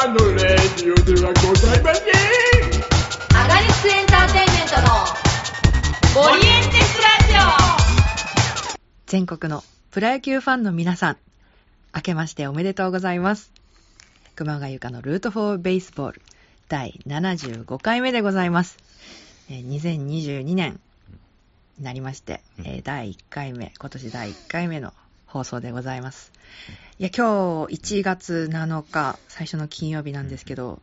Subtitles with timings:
[0.00, 2.14] たのレディオではございません
[3.36, 11.16] アガリスエンターテインメントのオリエンテスラジオ全国のプロ野球ファンの皆さん、
[11.94, 13.52] 明けましておめでとうございます。
[14.36, 16.22] 熊谷ゆかのルートフォーベースボール
[16.70, 18.78] 第75回目でございます。
[19.50, 20.80] 2022年
[21.76, 24.94] になりまして、えー第1回目、今年第1回目の
[25.30, 26.32] 放送でございます。
[26.98, 30.80] いや、今日1月7日、最初の金曜日なんですけど、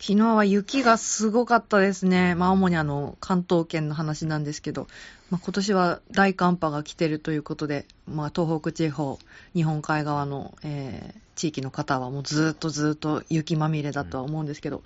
[0.00, 2.34] 昨日は雪がすごかったですね。
[2.34, 4.86] まあ、主にあの、関東圏の話なんですけど、
[5.30, 9.18] まあ、今年は大寒波が来てるということで、まあ、東北地方、
[9.54, 14.82] 日本海側の、えー地域の方はもうずっとずっと雪まみれだとは思うんですけど、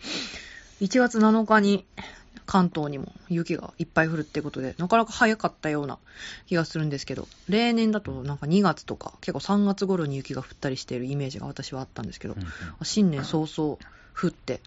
[0.82, 1.86] 1月7日に
[2.46, 5.98] 関東にも雪がいっぱい降るってことで、なかなか早かったような
[6.46, 12.36] 気がするんですけど、例年だとなんか2月とか、結構3月頃に雪が降ったりしているイメージが私はあったんですけど、
[12.82, 13.78] 新年早々
[14.14, 14.60] 降って、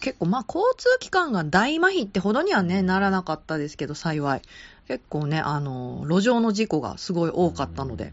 [0.00, 4.42] 結構まあ交通機関が大麻痺ってほどにはね、ならなかったですけど、幸い。
[4.88, 8.12] 結構ね、あの、路上の事故がすごい多かったので、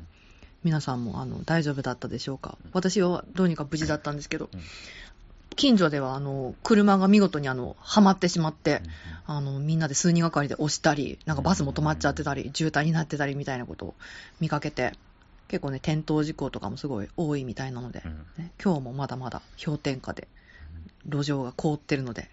[0.63, 2.57] 皆さんもあの大丈夫だったでしょうか。
[2.73, 4.49] 私はどうにか無事だったんですけど、
[5.59, 8.81] 近所ではあの車が見事にあのはまってしまって、
[9.25, 13.95] あのみんなで数人がかりで押したり、なんかバスも止まっちゃってたり、渋滞になってたりみたいなことを
[14.39, 14.93] 見かけて、
[15.49, 18.03] 結構ね、転倒事故とかもすごい多いみたいなので、
[18.37, 20.29] ね、今日もまだまだ氷点下で、
[21.05, 22.29] 路上が凍ってるので、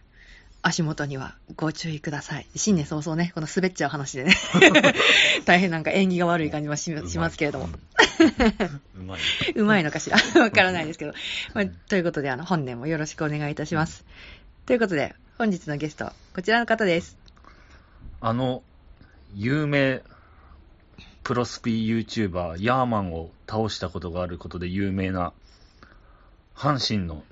[0.67, 2.47] 足元にはご注意ください。
[2.57, 4.35] 新年早々ね、この滑っちゃう話でね、
[5.47, 7.69] 大変なんか縁起が悪い感じはししますけれども、
[8.97, 9.21] うまい。
[9.55, 10.19] うまいのかしら？
[10.41, 11.13] わからないですけど。
[11.55, 14.05] まあということで、あの、本年もよろしくお願いいたします。
[14.67, 17.17] ということで、本日のゲスト、こちらの方です。
[18.21, 18.65] あの、
[19.37, 20.03] 有名
[21.23, 25.33] プロスピ YouTuber、ヤーマンを倒したことがあることで有名な、
[26.57, 27.23] 阪神の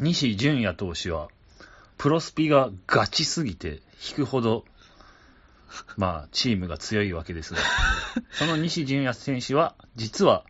[0.00, 1.28] 西純也投手は、
[1.98, 4.64] プロスピがガチすぎて引くほど、
[5.96, 7.60] まあ、チームが強いわけですが、
[8.32, 10.44] その西純也選手は、実は、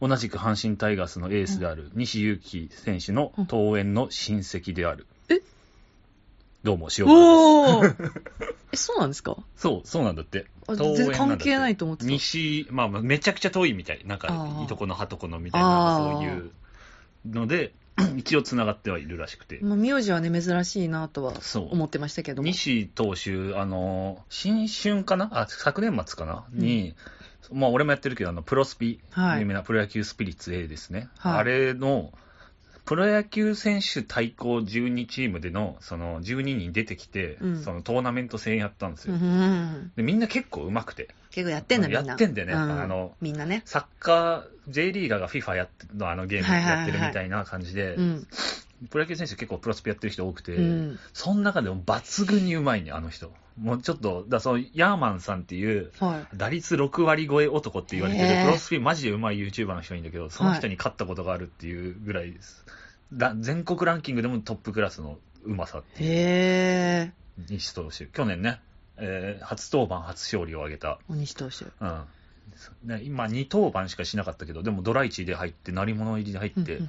[0.00, 5.06] 同じく阪神タイガースのエースである西勇輝選手の登園の親戚である。
[5.30, 5.40] え？
[6.62, 8.04] どうも、塩川です。
[8.04, 8.12] おー。
[8.72, 9.36] え、そうなんですか？
[9.56, 10.46] そう、そうなんだって。
[10.68, 12.10] あ登園全然関んだって係ないと思ってた。
[12.10, 14.02] 西、まあ、まあめちゃくちゃ遠いみたい。
[14.04, 16.50] なんかいとこのはとこのみたいな、そういう
[17.26, 17.72] ので、
[18.16, 19.58] 一応繋がってはいるらしくて。
[19.62, 22.46] まあ、名字はね、珍しいなとはそう思ってましたけども。
[22.48, 25.30] 西投手、あの、新春かな？
[25.32, 26.94] あ、昨年末かな、に、
[27.52, 31.08] まあ、俺もやってるけど、あの、プロスピ、はい有名なプロ野球スピリッツ A ですね。
[31.18, 32.12] はいあれの、
[32.86, 39.14] プロ野球選手対抗12チームでの、その、12人出てきて、うんそのトーナメント戦やったんですよ。
[39.14, 41.08] うんうんうんでみんな結構上手くて。
[41.30, 42.06] 結構やってんだ、みんな。
[42.06, 43.62] やってんだよねうあのみんなね。
[43.64, 48.26] サッカー、J リーガーが FIFA やってのあのゲームはいはいはいやってるみたいな感じで、うん。
[48.88, 53.32] プロ野球選手結構プロスピやってる人多くて、うんその中でも抜群にうまいね、あの人。
[53.58, 56.36] もうちょっと、だそのヤーマンさんっていう、はい。
[56.36, 62.64] 打率6割超え男って言われてるへープロスピマジでうまい YouTuber の人いるんだけど、その人に勝ったことがあるっていうぐらいです。
[63.12, 67.12] だ全国ランキングでもトップクラスのうまさっていう。
[67.48, 68.06] 西投手。
[68.06, 68.60] 去年ね、
[68.98, 71.64] えー初登板初勝利を挙げた大西投手。
[71.80, 72.02] うん
[72.82, 76.80] ね、今、2登板しかしなかったけど、でもドラ1で入って、鳴り物入りで入って、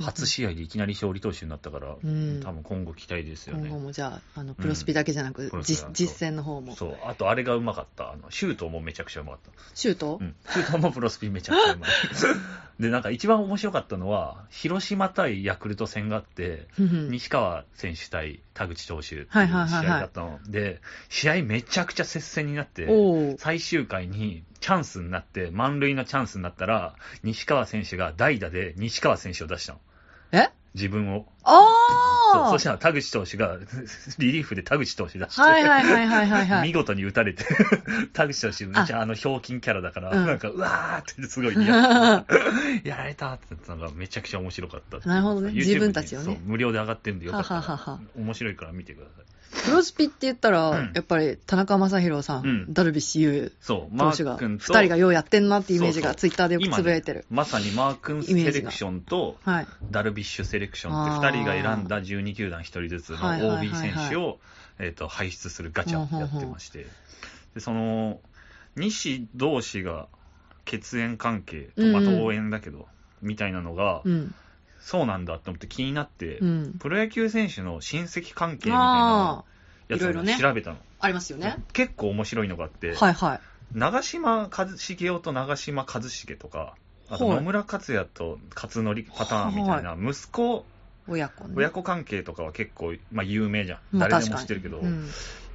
[0.00, 2.40] 初試合でいきなり勝利投手になったから、うん。
[2.42, 3.82] 多分今後期待ですよ今後ね。
[3.82, 6.74] もじゃあ、あの、プロスピだけじゃなく、じプロスピだ実践の方も。
[6.74, 9.50] そう、あとあれがうまかった、あのシュートもめちゃくちゃうまかった。
[9.74, 10.18] シュート？
[10.20, 11.90] うん、シュートもプロスピめちゃくちゃうまい。
[12.80, 19.96] で、なんか一番面白かったのは、広島対ヤクルト戦があって、西川選手対田口投手っていう試はいはいはいはい。
[19.96, 20.40] 合だったの。
[20.46, 29.78] で、試合めちゃくちゃ接戦になって、最終回にチャンスになって、満塁のチャンスになったら、西川選手が代打で西川選手を出したの。
[30.32, 30.48] え？
[30.74, 31.24] 自分を。
[31.44, 31.62] あ
[32.34, 33.58] あそしたら田口投手が、
[34.18, 36.68] リリーフで田口投手出して、はいはいはいはいはいはい。
[36.68, 37.44] 見事に打たれて、
[38.12, 40.26] 田口投手、めっちゃあの、ひょうきんキャラだから、うん。
[40.26, 42.34] なんか、うわーってすごい似合って、
[42.88, 45.52] やられたってのがめちゃくちゃ面白かったなるほどね。
[45.52, 46.26] 自分たちをね。
[46.26, 48.00] にそう無料で上がってるんでよかったらはははは。
[48.16, 49.35] 面白いから見てください。
[49.64, 50.92] プロスピって言ったら、うん。
[50.94, 52.72] やっぱり田中将大さん、うん。
[52.72, 56.20] ダルビッシュ有そう、投手が、二マー君と、人がようやってんなってイメージがそうそう。
[56.20, 57.24] ツイッターでよくつぶやいてる。
[57.30, 59.66] まさにマー君セレクションと、はい。
[59.90, 63.68] ダルビッシュセレクションって2人が選んだ12球団1人ずつのはいはいはいはい。
[63.68, 64.38] OB 選手を、
[64.78, 66.86] えー、と輩出するガチャやってまして、
[67.54, 68.20] でその
[68.76, 70.08] 西同士が
[70.64, 72.16] 血縁関係と、まあ、うんうん。
[72.16, 72.86] 登園だけど、
[73.22, 74.34] みたいなのが、うん。
[74.86, 76.74] そうなんだと思って気になって、うん。
[76.78, 79.44] プロ野球選手の親戚関係みたいな
[79.88, 80.76] やつを調べたの。
[81.00, 81.56] ありますよね。
[81.72, 83.40] 結構面白いのがあって、はいはい。
[83.74, 86.76] 長嶋一茂雄と長嶋一茂とか、
[87.08, 90.64] あとはい野村克也と勝則パターンみたいな、息子
[91.08, 91.54] 親子ね。
[91.56, 93.78] 親子関係とかは結構、まあ、有名じゃん。
[93.90, 95.08] まあ誰でも知ってるけど、うん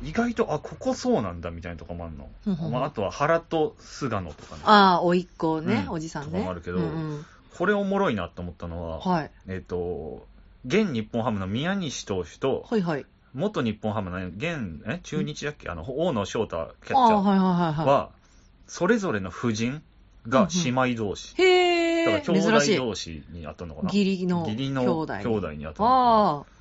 [0.03, 2.27] 意外と、あ、ここそうなんだみたいなとこもあるの。
[2.47, 4.63] うんうんうんまあ、あとは原と菅野とかね。
[4.65, 6.31] ああ、おいっ子ね、うんおじさんね。
[6.31, 6.87] とかもあるけどうんう
[7.17, 7.25] ん
[7.57, 9.31] これおもろいなと思ったのは、はい。
[9.47, 10.25] えっ、と、
[10.65, 13.05] 現日本ハムの宮西投手と、はいはい。
[13.33, 15.69] 元日本ハムの現、え中日だっけ？
[15.69, 18.09] あの、大野翔太キャッチャああ、ーはいはいはいはは、
[18.67, 19.81] それぞれの夫人
[20.27, 21.35] が姉妹同士。
[21.37, 21.41] い。
[21.41, 22.77] へえ、だから兄珍しい。
[22.77, 25.13] 弟同士にあったのかな義理の義理の兄弟。
[25.13, 26.60] 兄弟にあったのかなあ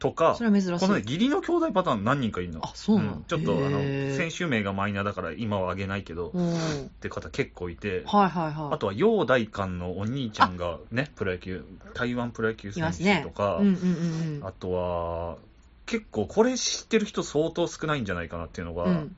[0.00, 0.80] とかあ、、それは珍しい。
[0.80, 2.60] このね、義理の兄弟パターン何人かいるの。
[2.64, 3.80] あそうなのちょっと、あの、
[4.16, 6.88] 選手名がマイナーだから今は挙げないけど、っうん。
[7.00, 8.74] て方結構いて、はいはいはい。
[8.74, 11.64] あとは、陽大館のお兄ちゃんがね、プロ野球、
[11.94, 13.22] 台湾プロ野球い選手。
[13.22, 14.46] とか、うんうんうんうん。
[14.46, 15.36] あとは、
[15.84, 19.16] 結構これ知ってる人相当少ないんじゃないかなっていうのが、うん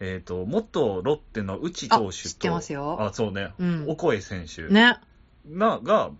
[0.00, 4.98] えっ、と、元ロッテの内投手と、あ知ってますよあ、そうね、うんオコエ選手ね。
[5.50, 6.10] が、が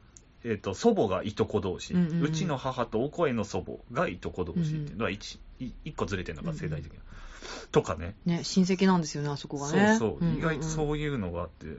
[0.48, 7.00] えっ、と、祖母がいとこ同士、うんうんうんちの母とオコエの祖母がいとこ同士っていうのは一、い一個ずれてるのが世代的な。
[7.72, 8.14] とかね。
[8.24, 9.96] ね、親戚なんですよね、あそこがね。
[9.98, 11.76] そうそう、んんん意外とそういうのがあって、うん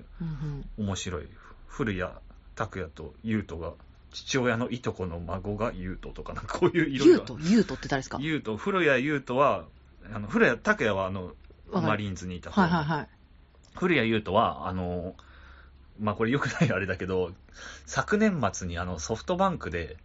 [0.78, 1.28] うん面白い。
[1.68, 2.12] 古谷
[2.56, 3.74] 拓也と優斗が、
[4.12, 7.14] 父親のいとこの孫が優斗とかな、こういういろいろ。
[7.14, 8.18] ゆうと、ゆうとって誰ですか？
[8.20, 9.66] 優斗、古谷優斗は、
[10.12, 11.34] あの古谷拓也はあの、
[11.72, 13.10] マリーンズにいた方はいはいはい。
[13.76, 15.16] 古谷優斗は、あの、
[16.00, 17.32] まあこれ良くない あれだけど、
[17.86, 19.98] 昨年末にあのソフトバンクで、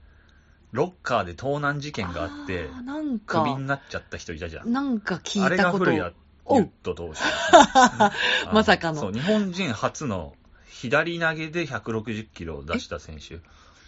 [0.73, 4.73] ロッカーで盗難事件があって、なんクビか、になっちゃった人いたじゃん。
[4.73, 5.85] なんか聞あれいたこと。
[5.85, 7.17] が古谷お優斗投手ね、
[7.75, 8.13] あ
[8.53, 10.35] まさかのそう、日本人初の
[10.69, 13.39] 左投げで160キロを出した選手。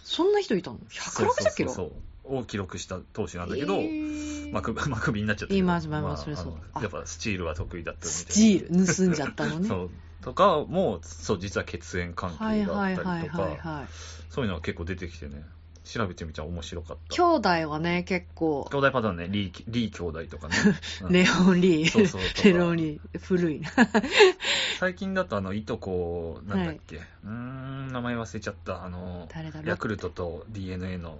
[0.05, 1.73] そんな人いたの ?160 キロ？
[1.73, 5.59] そうそうそうを記録した投手なんだけど、えーまあ、くまあ、クビになっちゃったけど。
[5.59, 8.31] いまあまあそれそうやっぱスチールは得意だったみたいな。
[8.31, 9.69] スチール、盗んじゃったのね。
[9.69, 9.91] そう。
[10.25, 13.87] とかも、そう、実は血縁関はい係があはいったりとはいはいか、はい。
[14.31, 15.44] そういうのが結構出てきてね、
[15.85, 17.15] 調べてみたら面白かった。
[17.15, 20.56] 兄弟はね、結構、兄弟パターンね、リー、リー兄弟とかね。
[21.03, 21.91] うんレオンリー。
[21.91, 23.19] そうそうとかレオンリー。
[23.21, 23.71] 古いな。
[24.81, 28.85] 最近だとあの、いとこ、なんだっけ、うーん、名前忘れちゃった。
[28.85, 29.29] あの。
[29.65, 31.19] ヤクルトと DNA の、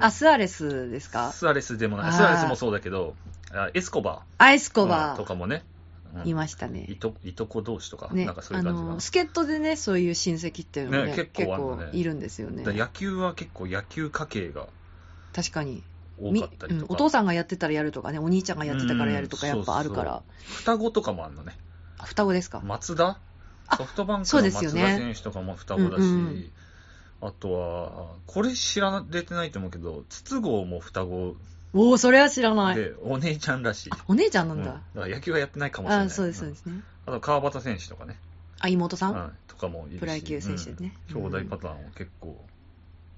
[0.00, 1.32] あ、スアレスですか？
[1.32, 3.14] スアレスでもない、スアレスもそうだけど、
[3.52, 5.16] あエスコバアイスーコバー。
[5.16, 5.75] とかもね、うん
[6.24, 6.86] いましたね。
[6.88, 6.96] い。
[6.96, 8.24] といとこ同士とか、ね。
[8.24, 8.88] なんか、そういあう感じが。
[8.88, 11.84] の、助っ人でね、そういう親戚っていうのもね、ね結構ね。
[11.84, 12.64] 結構いるんですよね。
[12.64, 14.66] 野球は結構野球家系が
[15.32, 15.82] 確かに。
[16.18, 20.22] 多みかったりとか、うんお父さんがやってたらやるとかね、お兄ちゃんがやってたからやるとかうんやっぱあるから。
[20.46, 21.58] 双子とかもあるのね。
[21.98, 22.60] あ双子ですか？
[22.64, 23.20] 松田？
[23.68, 26.50] あソフトバンクの松田選手とかも双子だし、うんうん。
[27.20, 31.36] あとは、これ知られてないと思うけど、筒香も双子
[31.76, 32.76] おお、それは知らない。
[32.76, 33.90] で、お姉ちゃんらしい。
[33.92, 34.72] あ、お姉ちゃんなうんんだ。
[34.94, 36.06] だから野球はやってないかもしれない。
[36.06, 36.80] あ、そうです、そうんですね。
[37.06, 38.18] あと、川端選手とかね。
[38.60, 39.14] あ、妹さん？
[39.14, 40.00] うんとかもいるし。
[40.00, 42.42] プロ野球選手ねうん兄弟パターンも結構、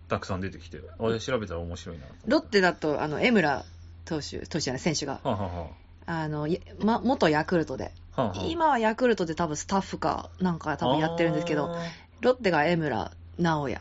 [0.08, 2.30] たくさん出てきて、あれ調べたら面白いなと思って。
[2.30, 3.64] ロッテだと、あの、江村
[4.04, 5.66] 投手、投手じゃない、選手が、はあ、はあは
[6.06, 11.76] あの、やま、元ヤクルトで、あはあはあ今はヤクルトで多分スタッフかなんか多分やってるんですけど、
[12.22, 13.80] ロッテが江村直哉、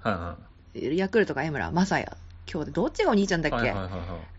[0.00, 0.36] はいは
[0.74, 2.16] ヤクルトが江村正也、
[2.52, 3.68] 今日でどっちがお兄ちゃんだっけ？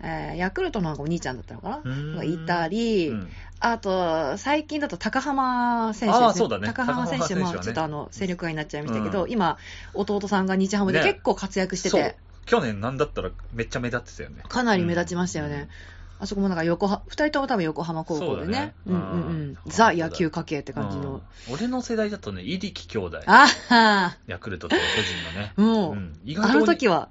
[0.02, 2.24] えーヤクルトの方がお兄ちゃんだったのかな？
[2.24, 3.30] いたり、うん
[3.64, 6.26] あと、最近だと高浜選手ですね。
[6.26, 9.60] あーそうだね高浜選手もちょっとあの、戦力外になっちゃいましたけど、うん今、
[9.94, 12.16] 弟さんが日ハムでね結構活躍してて、
[12.48, 14.42] 去年なんだったらめっちゃ目立ってたよね。
[14.50, 15.70] かなり目立ちましたよね。
[16.20, 18.36] あそこもなんか横浜、二人とも多分横浜高校でね。
[18.36, 19.22] そうだねうんうんうんう
[19.52, 19.58] ん。
[19.68, 21.14] ザ野球家系ってうん感じの。
[21.14, 21.22] うん
[21.54, 23.22] 俺の世代だとね、入力兄弟。
[23.28, 25.54] あはヤクルトと巨人のね。
[25.56, 27.10] もう、ん意あ外との時は、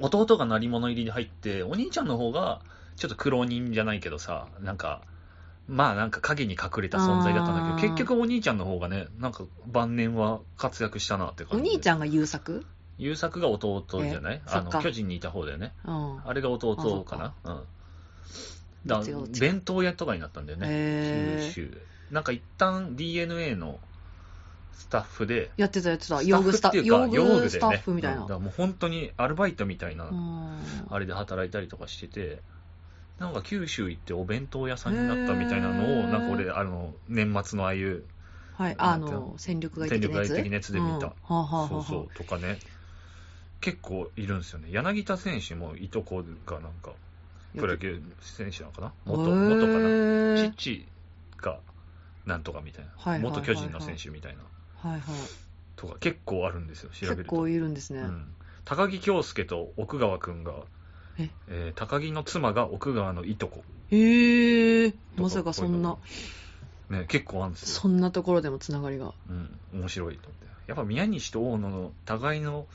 [0.00, 2.60] 弟が鳴り物入りで入って、お兄ちゃんの方が、
[2.96, 5.02] ちょっと苦労人じゃないけどさ、なんか、
[5.66, 11.70] まあなんか影に隠れた存在だったんだけど、結局お兄ちゃんの方がね、なんか晩年は活躍したなってお感じで。
[11.76, 12.64] 兄ちゃんが優作？
[12.98, 14.42] 優作が弟じゃない？
[14.46, 15.72] あの、巨人にいた方だよね。
[15.84, 16.20] うん。
[16.24, 17.34] あれが弟かな？
[17.44, 17.62] うん。
[18.86, 19.02] だ
[19.40, 21.40] 弁当屋とかになったんだよね。
[21.46, 21.78] 九州で。
[22.10, 23.80] なんか一旦 DNA の
[24.76, 26.22] スタッフで、やってたやってた。
[26.22, 28.34] 用具スタッフ、フっていうか、用具でねスタッフみたいなうんだか。
[28.34, 30.58] らもう本当にアルバイトみたいな、うん
[30.90, 32.40] あれで働いたりとかしてて、
[33.18, 38.04] なんか九州行ってお弁当屋さんになったみたいなのを、なんか俺、あの、年末のああいう
[38.56, 40.34] はい、あの、戦力外戦的なやつ？
[40.36, 41.06] 的なやつで見た。
[41.06, 41.12] うん
[41.68, 42.58] そうそう、とかね。
[43.60, 44.68] 結構いるんですよね。
[44.70, 46.92] 柳田選手もいとこがなんか、
[47.56, 48.92] プロ野球選手なのかな？
[49.06, 50.52] 元、元かな？
[50.52, 50.86] 父
[51.38, 51.58] が
[52.26, 53.18] なんとかみたいな。
[53.18, 54.42] 元巨人の選手みたいな。
[54.84, 55.00] はいはい。
[55.76, 57.22] とか結構あるんですよ、調べると。
[57.22, 58.00] 結構いるんですね。
[58.00, 58.26] うん、
[58.64, 60.52] 高木京介と奥川くんが、
[61.18, 61.30] え？
[61.48, 63.64] えー高木の妻が奥川のいとこ。
[63.90, 65.96] へえ、とまさかそんな、
[66.90, 67.68] ね、結構あるんですよ。
[67.68, 69.14] そんなところでもつながりが。
[69.28, 70.44] うん、面白いと思って。
[70.66, 72.66] やっぱ宮西と大野の互いの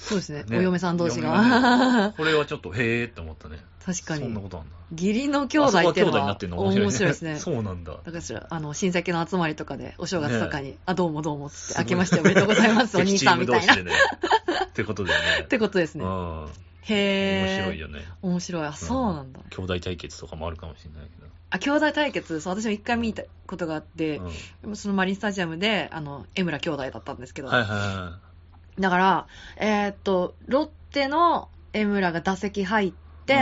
[0.00, 0.44] そうですね。
[0.44, 2.12] ねお嫁さん同士嫁が。
[2.16, 3.64] これはちょっと、へーって思ったね。
[3.84, 4.40] 確かにそんな。
[4.40, 4.76] ことあんだ。
[4.92, 6.82] 義理の兄弟っていうのは面白いね。
[6.82, 7.38] 面白いですね。
[7.40, 7.92] そうなんだ。
[7.92, 13.76] だからあの、親戚の集まりとかで、お正月とかに、ねあ、どうもどうもって、明けましておめでとうございます、 お兄さんみたいな。
[13.76, 13.92] ね。
[14.64, 15.44] ってことだよね。
[15.44, 16.04] ってことですね。
[16.04, 16.46] うん。
[16.88, 17.58] 面。
[17.62, 18.04] 白いよね。
[18.22, 18.64] 面白い。
[18.64, 19.40] あ、そうなんだ。
[19.50, 21.26] 兄弟対決とかもあるかもしれないけど。
[21.50, 24.20] あ、兄弟対決、そう、私も一回見たことがあって、
[24.62, 28.18] うんそのマリンスタジアムで、あの、江村兄弟だったんですけど、はいはいは
[28.78, 32.92] だから、えーっと、ロッテの江村が打席入っ
[33.26, 33.36] て、い。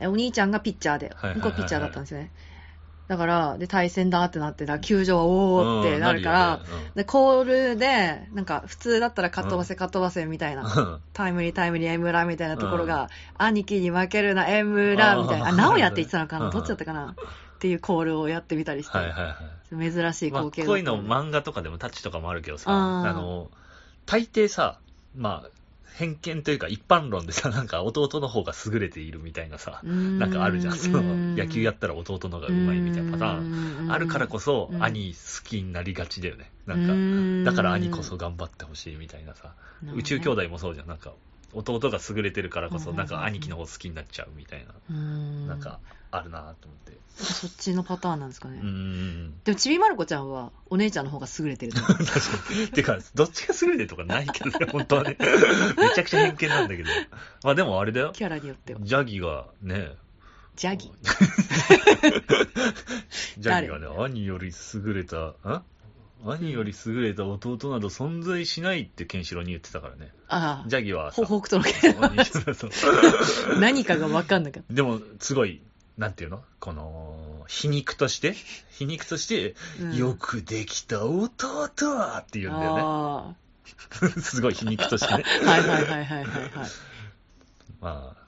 [0.00, 2.32] えお兄ちゃんがピッチャーで、向こうピッチャーだったんですよね。
[3.10, 6.60] だから、で、対戦だってなって、だから球場はおーってなるから、
[6.94, 11.00] で、コールで、なんか、普通だったらかっ飛ばせかっ飛ばせみたいな、な。
[11.12, 16.50] タイムリータイムリー江村みたいなところが、兄貴に負けるな江村みたいな、あ、直哉って言ってたのかうなん。
[16.52, 19.90] どっちだったかなっていうコールをやってみたりして、はいはいはい。
[19.90, 23.50] 珍しいまあ、光景こういうの漫画とかでもタッチとかもあるけどさ、あの、
[24.06, 24.78] 大抵さ、
[25.14, 25.50] まあ、
[25.94, 29.82] 偏見というか一般論でさ、なんか弟の方が優れているみたいなさ、
[30.16, 30.74] ななんかあるじゃん。
[30.74, 33.40] その野球やったら弟の方がうまいみたいなパターン。
[33.40, 33.44] ン
[33.86, 36.50] あるからこそう、ん兄好きになりがちだよね。
[36.66, 37.00] なんか、か
[37.42, 39.54] だから兄こそ頑張ってほしいみたいなさ、
[39.94, 40.86] 宇宙兄弟もそうじゃん。
[40.86, 41.12] なんか、
[41.52, 45.80] 弟が優れてるからこそ、うんなんか兄貴の方好きになっちゃうみたいな、ななんか、
[46.10, 46.98] あるなと思って。
[47.22, 49.34] そっちのパターンなんですかね、うーん。
[49.44, 52.04] でもちびまる子ちゃんはお姉ちゃんの方が優れてる 確か
[52.54, 52.68] に。
[52.68, 55.16] てか、どっちが優れてるとかないけどね、 本当はね。
[55.20, 55.26] め
[55.94, 56.88] ちゃくちゃ偏見なんだけど。
[57.42, 58.12] まあでもあれだよ。
[58.14, 59.94] キャラによってはジャギがね、
[60.56, 60.92] ジャギ
[63.38, 65.64] ジャギがね、兄より優れた、ん
[66.24, 70.12] 兄より優れた弟など存在しないってケンシロウに言ってたからね。
[70.28, 70.68] ああ。
[70.68, 75.62] ジャギはさ、ほ北斗の拳何かが分かんなかっでも、すごい、
[75.96, 76.42] なんていうの？
[76.58, 78.34] この、皮肉として、
[78.70, 79.96] 皮肉として、た、うん。
[79.96, 81.30] よくできた弟
[82.18, 82.82] って言うんだよね。
[82.84, 83.34] あ
[84.20, 85.24] すごい皮肉としてね。
[85.44, 86.24] あはいはいはいはいはいはい。
[87.80, 88.19] まあ、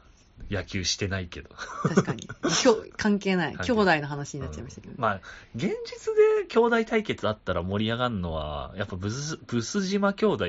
[0.50, 1.50] 野球してないけど。
[1.82, 2.28] 確かに。
[2.60, 3.56] きょ関係ない。
[3.56, 5.20] 兄弟の話になっちゃいましたけど、まあ、
[5.54, 10.44] 現実で兄弟対決あったら盛り上がるのは、やっぱブス、ブス島兄弟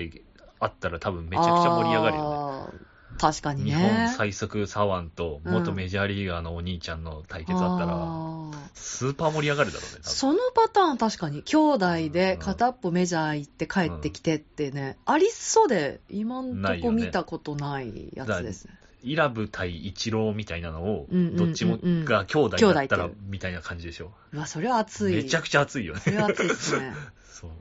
[0.59, 2.79] あったら多分めちゃくちゃ盛り上がるよよね
[3.19, 3.75] 確かにね。
[3.75, 24.11] ね日本最速左腕と元メジャーリーガーのお兄ちゃんの対決あったら、スーパー盛り上がるだろうね、そのパターン確かに兄弟で片っぽメジャー行って帰ってきてってね、ありそうで今んとこ見たことないやつですねイラブ対イチローみたいなのを、どっちもが兄弟だったらみたいな感じでしょ。
[24.31, 25.15] うわそれは熱い。
[25.15, 25.99] めちゃくちゃ熱いよね。
[25.99, 26.93] それは熱いですね。
[27.29, 27.51] そう。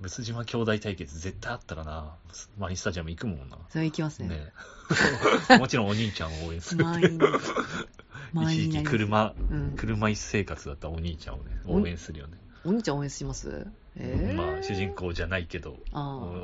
[0.00, 2.16] ブス島兄弟対決絶対あったらな、
[2.58, 3.58] マリンスタジアム行くもんな。
[3.68, 4.28] それ行きますね。
[4.28, 4.52] ね。
[5.58, 6.84] もちろんお兄ちゃんを応援する。
[8.34, 9.74] 一時期車、うん。
[9.76, 12.38] 車椅子生活だったお兄ちゃんをね、お応援するよね。
[12.64, 13.66] お兄ちゃん応援します？
[13.94, 15.78] えー、まあ、主人公じゃないけど、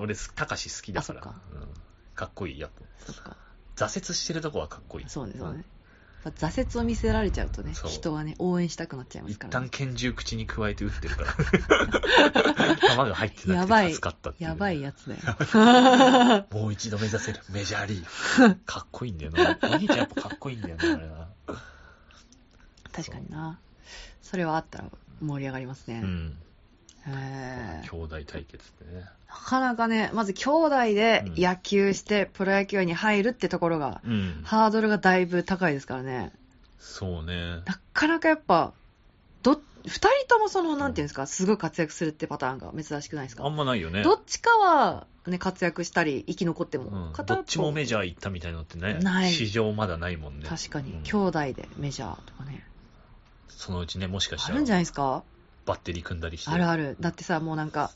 [0.00, 1.20] 俺、たかし好きだから。
[1.20, 1.40] か。
[1.52, 1.68] うん、
[2.14, 3.12] かっこいい、やっぱ。
[3.12, 3.36] そっか
[3.78, 5.08] 挫折してるとこはかっこいい。
[5.08, 5.64] そうですよね、
[6.24, 11.34] やっぱ挫折を見せられちゃうとねそう人はね応援したくなっちゃいま一すから、ね旦、拳銃口に加えて撃ってるから。
[12.88, 14.50] 弾が入ってなくてやばい助かったっていう。
[14.50, 18.56] やばいやつだよ もう一度目指せるメジャーリーグ。
[18.66, 19.58] かっこいいんだよな。
[19.62, 21.28] お兄ちゃんやっぱかっこいいんだよな、あれな。
[22.92, 23.58] 確かにな
[24.22, 26.36] それはあったら盛り上がりますね、うん。
[27.90, 29.04] 兄弟対決ってね。
[29.28, 31.42] なかなかねまず兄弟でうん。
[31.42, 34.40] 野球してプロ野球に入るってところが、うん。
[34.44, 36.32] ハードルがだいぶ高いですからね。
[36.78, 37.62] そうね。
[37.66, 38.72] なかなかやっぱ
[39.42, 43.44] ど二人ともそのなんていうんですかすごい活躍するってパターンが珍しくないですか？
[43.44, 44.02] あんまないよね。
[44.02, 49.32] どっちかは、ね、活躍したり生き残っても、うん、片方どっちもメジャー行ったみたいなのってね、ない。
[49.32, 50.46] 市場まだないもんね。
[50.48, 52.64] 確かに、うん兄弟でメジャーとかね。
[53.48, 55.22] そのうちね、もしかしたあるんじゃらないですか？
[55.68, 56.50] バッテリー組んだりして。
[56.50, 56.96] あるある。
[56.98, 57.90] だってさもうなんか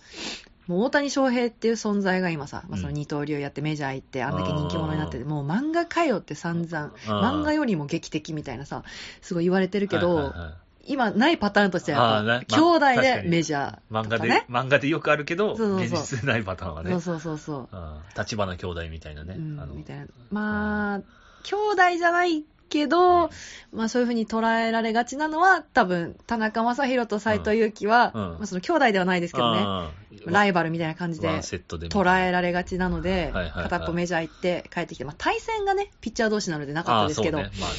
[0.66, 8.84] もう大谷翔平っていう存在が今さ、まあ、そのうん二刀流やってメジャー行ってあんだけ人気者になっててもう漫画かよって散々漫画よりも劇的みたいなさ
[9.22, 14.46] すごい言われてるけど、はいはいはい今ないパターンとしては兄弟でメジャー漫画で、とかね。
[14.50, 15.98] 漫画でよくあるけど、そうそうそう。
[15.98, 16.90] 現実でないパターンはね。
[16.90, 18.18] そうそうそうそう。
[18.18, 19.36] 立花兄弟みたいなね。
[19.38, 20.06] うんみたいな。
[20.32, 21.00] まあ、
[21.44, 23.28] 兄弟じゃないけど、
[23.72, 29.90] まあそういうふうに捉えられがちなのは、多分、田中将大と斎藤佑樹は、うんまあその兄弟ではないですけどね、
[30.24, 37.50] ライバルみたいな感じで捉えられがちなので、はいはいはい片っぽメジャー行って帰ってきて、まあ対戦がね、ピッチャー同士なのでなかったですけど、ね。
[37.60, 37.76] まあね。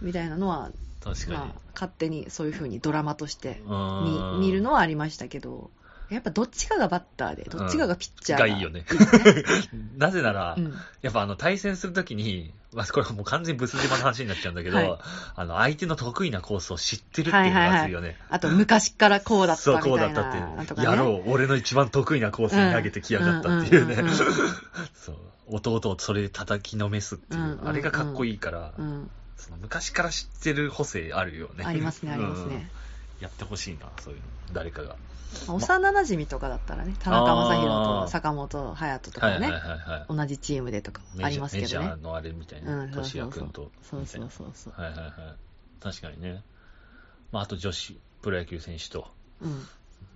[0.00, 0.70] みたいなのは、
[1.02, 1.36] 確かに。
[1.36, 5.70] まあ勝手にそういうふうにドラマとしてうん見見るのはありましたけど、
[6.10, 8.84] やっぱどっちかがバッターで、どっちかがピッチャーがいいよね。
[9.98, 14.98] なぜなら、うんやっぱあの対戦するときに、まあ、これはもう完全にブス島の話になっちゃうんだけど、はい
[15.36, 18.16] あの相手の得意なコースを知ってるっていうのが熱いよね。
[18.30, 19.98] あと、昔からこうだったそう、みたいな。
[19.98, 20.78] こうだったっていう。
[20.78, 24.16] ねやろう、俺の一番得意なコースに投げてきやがったっていうねうんうんうんうん。
[24.94, 25.16] そう。
[25.50, 29.10] 弟をそれで叩きのめすっていう、うんうんうんあれがかっこいいから、うん。
[29.36, 31.64] その昔から知ってる補正あるよね。
[31.64, 32.70] ありますね、ありますうんね。
[33.20, 34.24] やってほしいな、そういうの。
[34.52, 34.96] 誰かが。
[35.46, 39.52] まあ幼馴染とかだったらね、田中将大と坂本勇人とかね。
[40.08, 41.86] 同じチームでとかありますけメジどね。
[41.88, 43.04] ャーのあれみたいな、うん、と。
[43.04, 44.72] そうそうなそうそう。
[44.80, 45.12] はいはいはい。
[45.82, 46.42] 確かにね。
[47.32, 49.06] まあ、あと女子プロ野球選手と、
[49.42, 49.66] うん。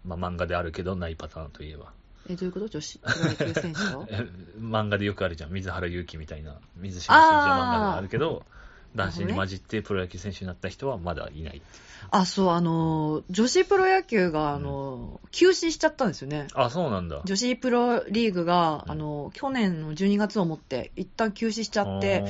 [0.04, 1.92] まあ、漫画であるけどないパターンといえば。
[2.28, 2.68] え、どういうこと？
[2.68, 4.06] 女子 プロ野球選手と？
[4.08, 4.26] え
[4.58, 5.52] 漫画でよくあるじゃん。
[5.52, 6.56] 水原勇気みたいな。
[6.76, 8.44] 水島新司は漫画であるけど、
[8.94, 11.62] 男子に混じってプロ野球選手になった人はまだいない。
[12.10, 16.48] あ、そう、あのー、女子プロ野球が、あのー、休止しちゃったんですよね。
[16.54, 17.22] あ、そうなんだ。
[17.24, 18.92] 女子プロリーグが、うん。
[18.92, 22.24] あの、去年の12月をもって、一旦休止しちゃって、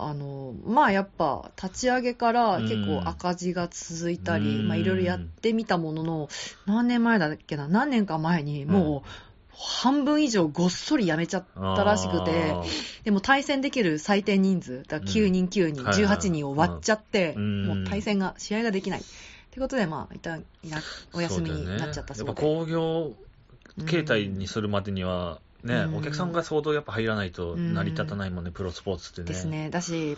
[0.00, 4.68] あの、まあやっぱ、立ち上げから結構赤字が続いたり、うん。
[4.68, 6.28] まあいろいろやってみたものの、
[6.66, 9.27] 何年前だっけな、何年か前にもう、
[9.60, 12.54] 半分以上ごっそりやめちゃったらしくて、
[13.02, 16.04] でも対戦できる最低人数、だから9人9人、はい。
[16.04, 17.66] はい18人を割っちゃって、うん。
[17.66, 19.00] もう対戦が、試合ができない。
[19.00, 19.02] っ
[19.50, 20.80] てことで、まあ、一旦いな
[21.12, 22.28] お休みになっちゃったそうで。
[22.28, 23.12] やっぱ工業
[23.86, 29.26] 形態にするまでには、ね、うんお客さんが相当やっぱ入らないと成り立たないもんね、プロスポーツってね。
[29.26, 29.70] ですね。
[29.70, 30.16] だし、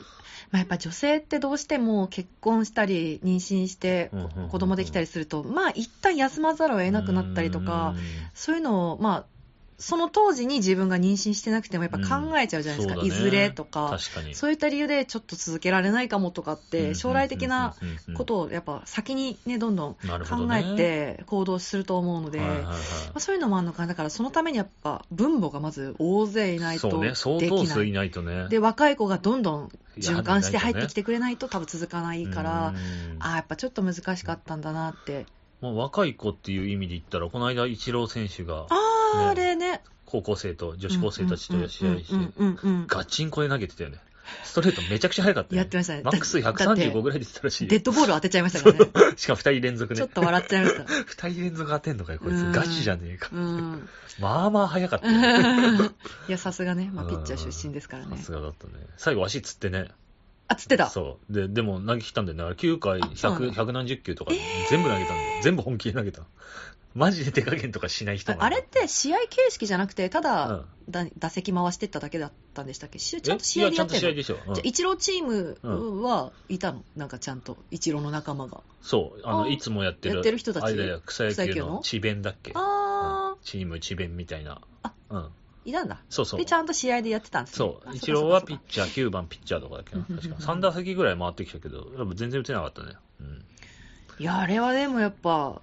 [0.50, 7.94] まあ、やっぱ女性ってどうしても結婚したり、妊娠してうんうんうんうん子供できたりすると、まあ一旦休まざるを得なくなったりとか、
[8.34, 9.39] そういうのを、まあ、
[9.80, 13.00] その当時に自分が妊娠してなくてもやっぱ考えちゃうじゃないですか。
[13.00, 13.98] うんねいずれとか。
[14.32, 17.74] そういった理由でちょっと続けられないかもとかって、将来的な
[18.16, 19.96] ことをやっぱ先にね、どんどん
[20.28, 20.76] 考ねえ
[21.16, 22.76] て行動すると思うので、はいはいはいま
[23.14, 23.88] あ、そういうのもあるのかな。
[23.88, 27.50] だからそのためにやっぱ分母がまず大勢いないとそうね、で相きない。
[27.50, 28.48] 当数いないとね。
[28.48, 32.74] で、若い子がどんどん循環して入ってきててくれないと多分続かないから、
[33.18, 35.26] ああ、やっぱちょっと難しかったんだなって。
[35.60, 38.76] もう若い子っていう意味で言ったら、この間、イチロー選手がああ、
[39.18, 39.82] ねあれね。
[40.04, 42.34] 高校生と女子高生たちと試合して、
[42.88, 43.98] ガチンコで投げてたよね。
[44.44, 45.58] ストレートめちゃくちゃ速かったよね。
[45.58, 47.70] やってましたねマックスだだ135ぐらいで出てたらしいよ。
[47.70, 48.90] デッドボール当てちゃいましたからね。
[49.16, 49.98] しかも2人連続ね。
[49.98, 50.84] ちょっと笑っちゃいました。
[50.84, 52.34] 二人連続当てんのかよ、こいつ。
[52.36, 53.28] うんガチじゃねえか。
[53.32, 53.88] うん。
[54.18, 55.90] まあまあ速かったよね。
[56.28, 58.18] いや、さすがね、まあ、ピッチャー出身ですからさね。
[58.18, 58.72] すがだったね。
[58.96, 59.88] 最後足つってね。
[60.48, 60.90] あ、つってた？
[60.90, 61.32] そう。
[61.32, 62.44] で、でも投げ切ったんだよね。
[62.44, 64.32] あれ9回あそうなん100、だ100何十球とか
[64.68, 65.42] 全部投げたんだよ。
[65.42, 66.22] 全部本気で投げた。
[66.94, 72.98] マジで手加減とかしない人ああれって試合形式じゃなくて、ただ、うんだ打席回してっただけだったんでしたっけ？
[72.98, 74.22] ちゃんと試合でやってるの？
[74.24, 74.38] しょ。
[74.44, 76.82] うんじゃあ、イチローチームはいたの？
[76.96, 78.60] なんかちゃんと、イチローの仲間が。
[78.82, 79.20] そう。
[79.22, 80.16] あの、あいつもやってる。
[80.16, 80.74] やってる人たち？
[81.06, 81.80] 草野球のの？
[81.82, 82.50] 智弁だっけ？
[82.56, 84.60] あチーム智弁みたいな。
[84.82, 85.18] あうん。
[85.20, 85.28] ー、
[85.66, 86.00] いたんだ。
[86.10, 86.52] そうそうで、ち。
[86.52, 87.56] ゃんと試合でやってたんですね。
[87.58, 87.88] そう。
[87.88, 90.02] あイチローはピッチャー、9番ピッチャーとかだっけな？
[90.02, 90.34] 確か。
[90.34, 92.94] 3打席ぐらい回ってきたけど、全然打てなかったね。
[93.20, 93.44] うん。
[94.18, 95.62] いや、あれはでもやっぱ、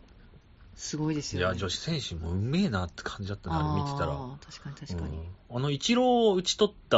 [0.77, 1.47] すごいですよね。
[1.47, 4.15] いや、女子選手もうめえなって感じだったね、あれ見てたら。
[4.45, 5.17] 確かに確かに。
[5.17, 6.97] うんあの、イチローを打ち取った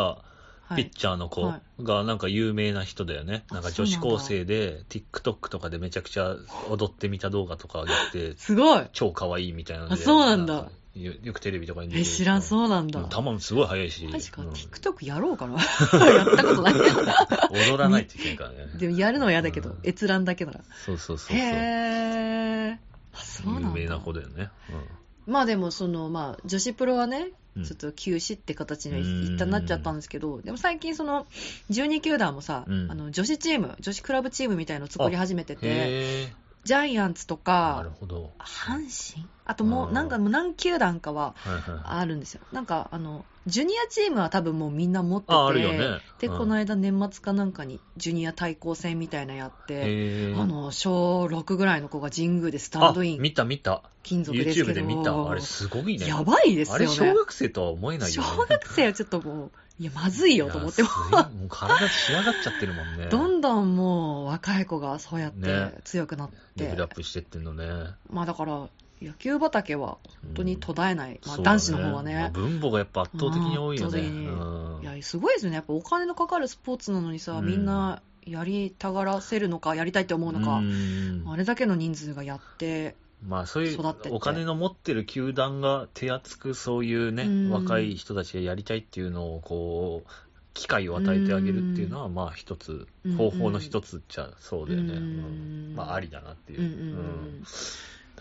[0.69, 3.43] はいピッチャーの子はがなんか有名な人だよね。
[3.49, 6.35] あなんか女子高生で TikTok とかでめちゃくちゃ
[6.69, 9.95] 踊ってみた動画とか上げて、 すごい超可愛いみたいなので。
[9.95, 12.99] あそうなんだかよよくテレビとかに出てえ、る知らん、そうなんだ。
[12.99, 14.07] うん球もすごい速いし。
[14.11, 15.53] マジか、うん TikTok やろうかな。
[16.05, 16.73] やったことない。
[17.71, 18.67] 踊らないといけないからね。
[18.75, 20.61] でもやるのは嫌だけど、うん閲覧だけなら。
[20.85, 21.37] そうそうそうそう。
[21.37, 22.88] へー。
[23.13, 23.79] あ、そうなんだ。
[23.79, 24.51] 有名な子だよね。
[25.25, 31.27] まあでも、その、まあ、女子プロはね、うんちょっと休止って形にうん一旦なっちゃったんですけど、でも最近その、
[31.69, 35.59] 12球団もさ、うんあの、女子チーム、女子クラブチームみたいのを作り始めてうん。
[35.59, 37.75] て、へジャイアンツとー。
[37.75, 38.31] なるか、ほど。
[38.39, 39.27] 阪神？
[39.45, 41.81] あともう、うんなんかもう何球団かははいはい。
[41.83, 42.41] あるんですよ。
[42.51, 45.99] なんか、あの、ジュニアチームは多分もうみんな持ってて、あ、あるよね。
[46.19, 53.83] で、うんこの間年末かなんかにジュニア対抗戦みたいなやって、へーあの、小6ぐらいの子が神宮でスタンドイあン、見た見た。
[54.03, 54.73] 金属ですけ YouTube ど。
[54.73, 55.29] で見た。
[55.29, 56.07] あれすごいね。
[56.07, 56.85] やばいですよね。
[56.85, 58.27] あれ小学生とは思えないよね。
[58.27, 63.07] 小学生はちょっともう、いや、まずいよと思ってもいやすごいもう体仕上がっちゃってるもんね。
[63.11, 67.65] どんどんもう若い子がそうやってね強くなっレて、ベルアップしてってんのね。
[68.09, 68.67] まあだから、
[69.01, 72.31] 野球畑は本当に途絶えない、まあそうだ男子の方はまあね。
[72.33, 73.99] 分母がやっぱ圧倒的に多いよね。
[73.99, 74.85] うんい。
[74.85, 75.55] や、すごいですよね。
[75.55, 77.45] やっぱお金のかかるスポーツなのにさ、うん。
[77.45, 81.23] みんなやりたがらせるのか、やりたいって思うのか、うん。
[81.27, 83.77] あれだけの人数がやって、まあそういう
[84.11, 87.49] お金の持ってる球団が手厚くそういうね、うん。
[87.49, 90.09] 若い人たちがやりたいっていうのをこう、
[90.53, 94.93] 機会を与えてあげるっていうのは、まあ一つうん、方法の一つっちゃそうだよね。
[94.93, 95.01] うん。
[95.01, 95.05] う
[95.71, 95.73] ん。
[95.75, 97.43] まあありだなっていう。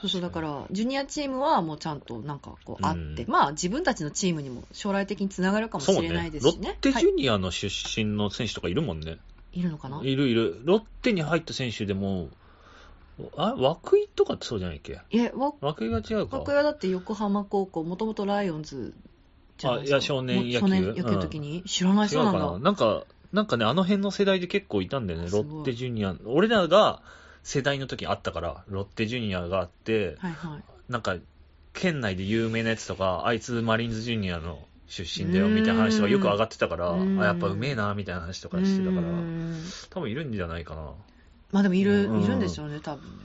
[0.02, 6.68] うんうんうんそうそう、だから、ジュニアチームはもうちゃんとなんかこうあって、うんまあ自分たちのチームにも将来的につながるかもしれないですしね。
[6.68, 9.18] ロッテはいジュニアの出身の選手とかいるもんね。
[9.52, 10.00] いるのかな？
[10.02, 10.60] いるいる。
[10.64, 12.28] ロッテに入った選手でも、
[13.36, 15.00] あ、涌井とかってそうじゃないっけ？
[15.10, 16.38] え、わ、涌井が違うか。
[16.38, 18.94] 学屋だって横浜高校、もともとライオンズ
[19.56, 22.38] じゃないですかあいや少年野球も少年野球の時に、知らないそうなんだ。
[22.38, 25.28] ななんか、なんかね、あの辺の世代で結構いたんだよね。
[25.30, 26.14] ロッテジュニア。
[26.26, 27.02] 俺らが
[27.48, 30.92] 世代の時あったから、ロッテジュニアがあって、はいはい。
[30.92, 31.16] なんか、
[31.72, 40.92] 県内で有名なやつとか、あいつマリーンズジュニアの出身だよ、みたいな話とかよく上がってたから、あ、うんやっぱうめえな、みたいな話とかしてたからう、ん多分いるんじゃないかな。
[41.50, 43.24] まあでもいる、うんいるんでしょうね、多分ね。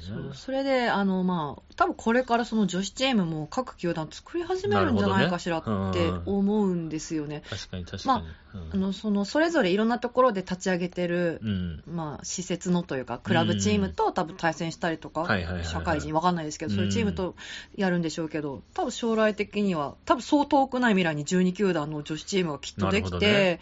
[0.00, 0.18] そう。
[0.18, 7.42] ねそれで、あの、まあ、多分これからその女子チームも各球団作り始めるんじゃないかしらって思うんですよね。
[7.50, 8.26] 確かに確かに。
[8.72, 11.82] あの、その、それぞれいろんなところで立ち上げてる、うん。
[11.86, 15.26] まあ、施設のというか、クラブチームと多分対戦したりとか、
[15.64, 17.36] 社会人わかんないですけど、そういうチームと
[17.76, 23.60] やるんでしょうけど、多分将来的には、多分そう遠くない未来に12球団の女子チームがきっとできて、ね。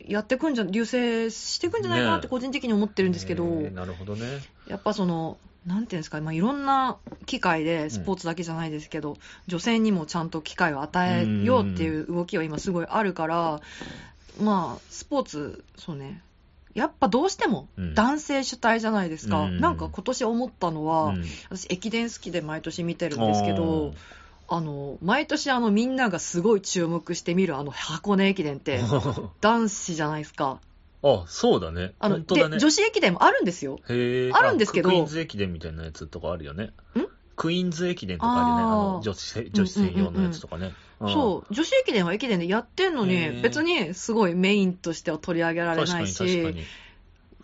[0.00, 4.40] やってくんじゃ、流星してくんじゃないかなってね個人的に思ってるんですけど、えーなるほどね。
[4.68, 13.60] やっぱその、なんていうんですか、まあ、いろんな機会で、スポーツだけじゃないですけど、女性にもちゃんと機会を与えようっていう動きは今すごいあるから、
[14.40, 16.22] まあ、スポーツ、そうね、
[16.74, 17.94] やっぱどうしてもうん。
[17.94, 19.40] 男性主体じゃないですか。
[19.40, 19.60] うん。
[19.60, 21.24] なんか今年思ったのは、うん。
[21.50, 23.94] 私駅伝好きで毎年見てるんですけど、
[24.48, 28.80] あの、毎年あのみんながすごい注目して見るあの箱根駅伝って
[29.40, 30.60] 男子じあか。
[31.02, 31.94] あ、そうだね。
[31.98, 32.58] あの、ねで、。
[32.58, 33.78] 女子駅伝もあるんですよ。
[33.88, 36.72] へーあるんですけどクイーンズ駅伝みたいなやつとかあるよね。
[37.36, 38.62] クイーンズ駅伝とかあるよね。
[38.62, 40.72] あの女子女子専用のやつとかね。
[41.00, 46.54] そう、女子駅伝は駅伝でやってんのへに、ー別にすごいメインとしては取り上げられないし。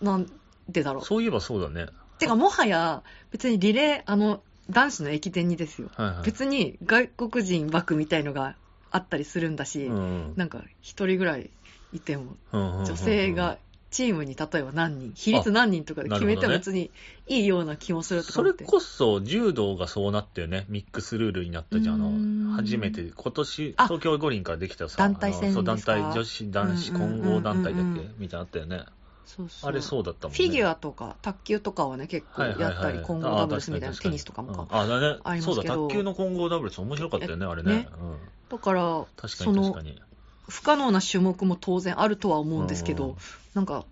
[0.01, 0.27] なん
[0.69, 1.05] でだろう。
[1.05, 1.87] そういえばそうだね。
[2.19, 5.91] てか、もはや、別にリレー、あの、男子の駅伝にですよ。
[5.95, 6.25] はいはい。
[6.25, 8.57] 別に外国人枠みたいのが
[8.91, 11.51] あったりするんだし、うんなんか一人ぐらい
[11.95, 13.59] いても、女女性が
[13.91, 16.91] チームに例えば何人、比率何人とかで決めても別に
[17.29, 18.53] いいような気もするとかそれ。
[18.53, 20.67] こそ柔道がそうなったよね。
[20.69, 21.95] ミックスルールになったじゃん。
[21.95, 24.97] あの、初めて、今年、あ東京五輪からできたさ。
[24.99, 25.95] 団体戦団ですか？
[25.95, 28.01] 体、女子、男子、うんうんうんうん混合団体だっけ？
[28.19, 28.85] みたいなのあったよね。
[29.25, 30.45] そうそうあれそうだったもんね。
[30.45, 34.67] フィギュアとか卓球とかはね、結構やったり、混合ダブルスみたいな、テニスとかもか。
[34.71, 37.73] あ、だねありますそうだ、卓球の混合ダブルス面白かったよね、あれね。
[37.73, 38.17] ねうん
[38.51, 40.03] だから、確かに確かに。
[40.49, 43.17] 不可能な種目も当然あるとは思うんですけうんど、
[43.55, 43.85] なんか、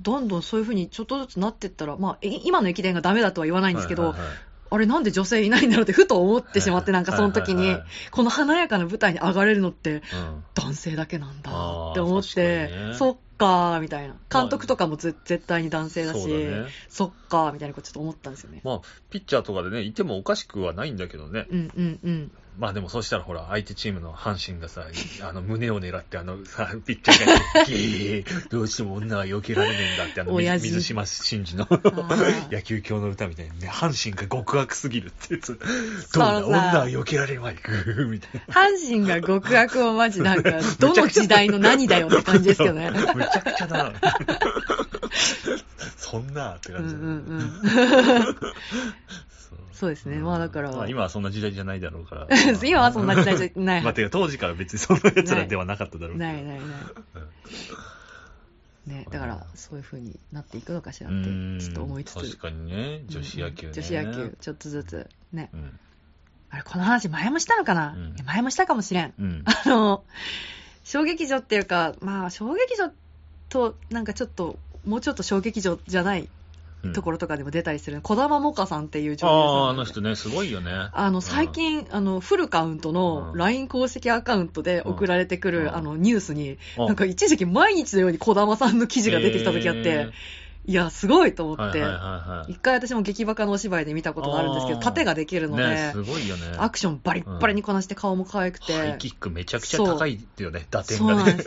[0.00, 4.30] どんどんそういうふうにちょっとずつなっていったら、まあ、い今の駅伝がダメだとは言わないんですけど、はいはいはい
[4.72, 7.76] あれなんで女性いないんだろうってふと思ってしまって、なんかその時に
[8.12, 11.50] この華やかな舞台に上がれるのってうん男性だけなんだ
[11.90, 14.14] って思っ確てそっかーみたいな。
[14.32, 16.20] 監督とかもぜ絶対に男性だし、
[16.88, 18.60] そっかーみたいなことちょっと思ったんですよね。
[18.62, 21.46] まあ、ピッチャーとかでね、いてもおかしくはないんだけどね。
[21.50, 22.30] うんうんうん。
[22.60, 24.84] まあでもそうしたらほら、相手チームの阪神がさ、
[25.26, 27.26] あの胸を狙って、あの さ、ピッチャー
[27.58, 35.58] が、 ギー、どうしても女は避けられねえんだって、あの、水島真司のー野球教の歌みたいにね、阪神が極悪すぎるってやつ。
[35.58, 35.68] どう
[36.12, 38.54] そうだ、さ女は避けられまい、グーみたいな。
[38.54, 42.90] 阪神が極悪はマジなんか、どの時代の何だよって感じですけどね。
[42.90, 43.92] むちゃくちゃだな。
[45.96, 47.52] そんなって感じだねんうん。
[49.80, 50.18] そうですね。
[50.18, 52.28] まあだから、まあ今はそんな時代じゃないだろうから。
[52.62, 53.82] 今はそんな時代じゃない。
[53.82, 56.60] まあ、てか当時から別にそんな奴らではなかっただろうないないない。
[58.86, 61.24] ね、だから、そういう風になっていくのかしらって、
[61.64, 62.14] ちょっと思いつつ。
[62.14, 63.72] 確かにね、女子野球ね。
[63.72, 65.08] 女子野球、ちょっとずつ。
[65.32, 65.48] ね。
[65.54, 65.78] うん。
[66.50, 69.14] あれ、この話前もしたのかな、うん前もしたかもしれん。
[69.18, 69.44] うん。
[69.48, 70.04] あの、
[70.84, 72.90] 小劇場っていうか、まあ、小劇場
[73.48, 76.28] と、なんかちょっと、もうちょっと小劇場じゃないうん
[76.94, 80.70] ところとかでも出たりする、児玉もかさんっていう女優さんああ、あなんでの人ね、すごいよね。
[80.92, 83.38] あの、最近、あの、フルカウントのうん。
[83.38, 85.76] LINE 公式アカウントで送られてくる、うん。
[85.76, 90.12] あの、ニュースに、うん、なんか一時期毎日のように児玉さんの記事が出てきた時あって、へ
[90.70, 94.84] いや、すごいとー思って、一回私も劇バカのお芝居で見たことがあるんですけど、あー。
[94.84, 96.42] 殺陣ができるので、ね、すごいよね。
[96.58, 101.38] アクションバリッバリにこなして顔も可愛くて、ハイキックめちゃくちゃ高いよね、打点がね。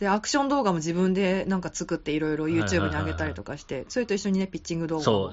[0.00, 5.30] でアクション動画も自分でなんか作っていろいろ YouTube に上げたりとかして、それと一緒にね、ピッチング動画を。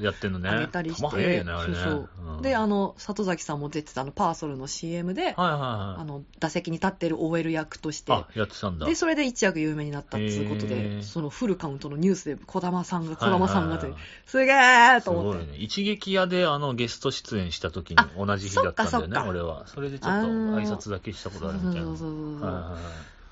[0.51, 1.01] 上げたりして。
[1.01, 2.09] そうそう。
[2.35, 2.41] うん。
[2.43, 6.01] で、あの、里崎さんも出てたあの、パーソルの CM で、はいはいはい。
[6.01, 8.85] あの、打席に立ってる OL 役として、あ、やってたんだ。
[8.85, 11.03] で、それで一躍有名になったっていうことへで、ー。
[11.03, 15.39] そのフルカウントのニュースで、児玉さんが、さんがという、すげーすと思って。
[15.39, 15.57] ごいね。
[15.57, 19.67] 一撃屋であのゲスト出演した時にあ同じ日だったんだよね、俺は。
[19.67, 21.85] それでちょっとあのー挨拶だけしたことあるみたいな。
[21.85, 22.77] そうそうそう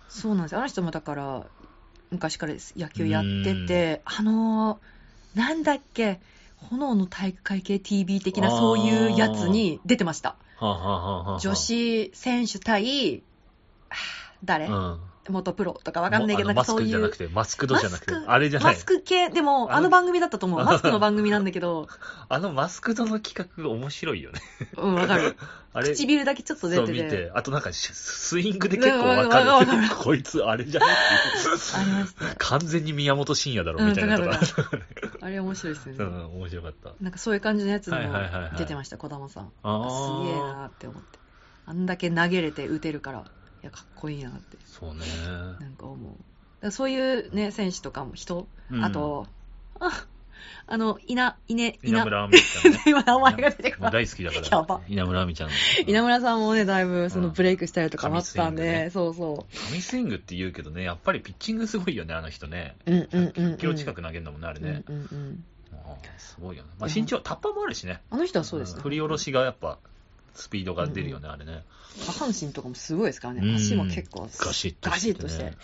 [0.09, 0.59] そうなんですよ。
[0.59, 1.43] あの人もだから、
[2.11, 6.19] 昔から野球やってて、あのー、なんだっけ、
[6.57, 10.35] 炎の体育会系 TV 的なそういうやつに出てました。
[10.57, 13.23] はあ、はあはあはあ、女子選手対、
[13.89, 14.99] はあ誰、うん。
[15.31, 17.17] 元プロとかわかんないけど、なんかそういうクじゃなく。
[17.17, 18.73] て、マスクドじゃなくてあれじゃない？
[18.73, 18.85] マス。
[18.85, 20.63] ク系、でも、あのあの番組だったと思う。
[20.63, 21.87] マスクの番組なんだけど、
[22.27, 24.41] あのマスクドの企画面白いよね。
[24.77, 25.37] うん、わかる。
[25.75, 27.03] あれ、唇だけちょっと出そうてて。
[27.03, 29.71] 見て、あとなんかしスイングで結構わかる。
[29.97, 30.95] こいつあれじゃないっ
[31.41, 31.55] ていう。
[31.55, 32.35] ありました。
[32.37, 34.39] 完全に宮本慎也だろみたいなとか。
[35.21, 36.03] あれ面白いですよね。
[36.03, 36.91] うん、面白かった。
[37.01, 39.51] なんかそういう感じのやつにもはいはいはいはい出てました、児玉さん。
[39.63, 41.19] あすげえなって思って。
[41.65, 43.23] あんだけ投げれて打てるから、い
[43.63, 45.01] や、かっこいいなって、そうね。
[45.59, 46.17] なんか思
[46.61, 46.71] う。
[46.71, 49.27] そういうね、選手とかも人、うんあと、
[49.79, 50.05] あ、
[50.65, 52.83] あの、稲、稲、稲村亜美ちゃんね。
[52.87, 53.91] 今名前が出てこない。
[53.91, 54.47] 大好きだから。
[54.49, 55.49] やば稲村亜美ちゃん。
[55.87, 62.75] 稲村さんもね、だいぶそのうんブレイクしたりとかもあったんで、ねそうそ神スイングって言うけどね、やっぱりピッチングすごいよね、あの人ね。
[62.85, 62.91] う。
[62.91, 63.53] うんうんうん、うん。
[63.55, 64.83] 100キロ近く投げるんだもんね、あれね。
[64.87, 65.43] うんうんうん。
[66.17, 66.69] すごいよね。
[66.79, 68.01] まあ、身長、タッパーもあるしね。
[68.09, 68.79] あの人はそうですね。
[68.79, 69.79] ん振り下ろしがやっぱ、
[70.33, 71.63] スピードが出るよね、あれね。
[71.99, 73.41] 下半身とかもすごいですからね。
[73.47, 75.57] うん足も結構ガシッとガシッとしてね。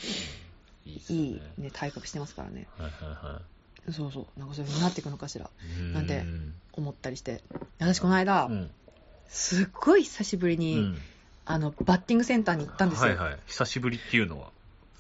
[0.85, 2.67] いいねいい、ね、体格してますからね。
[2.77, 3.41] はいはいは
[3.87, 3.91] い。
[3.91, 4.39] そうそう。
[4.39, 5.49] なんかそういう風になっていくのかしら。
[5.79, 7.43] うなんでうん思ったりして。
[7.79, 8.71] 私この間、うん
[9.31, 10.97] すっごい久しぶりに、うん
[11.45, 13.09] あの、バッティングセンターに行ったんですよ。
[13.09, 13.39] はいはい。
[13.45, 14.49] 久しぶりっていうのは？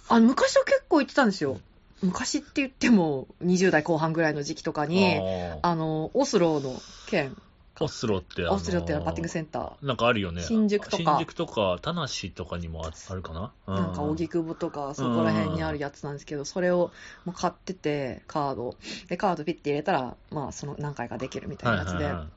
[0.07, 1.59] あの昔は結構行ってたんですよ。
[2.01, 5.19] 昔って言っても、20代後半ぐらいの時期とかに、
[5.63, 7.35] あの、オスロの県、
[7.79, 10.41] オスロって、あのーオスロってバッティングセンター、なんかあるよね。
[10.41, 11.03] 新宿とか。
[11.03, 13.53] 新宿とか、田無とかにもああるかな？
[13.67, 16.91] うなんか荻窪とかそこら辺にあるやつなんですけど、それを
[17.25, 18.75] もう買ってて、カード。
[19.07, 22.27] で、カードピッて入れたら、まあその何回かできるみたいなやつで、はいはいはい。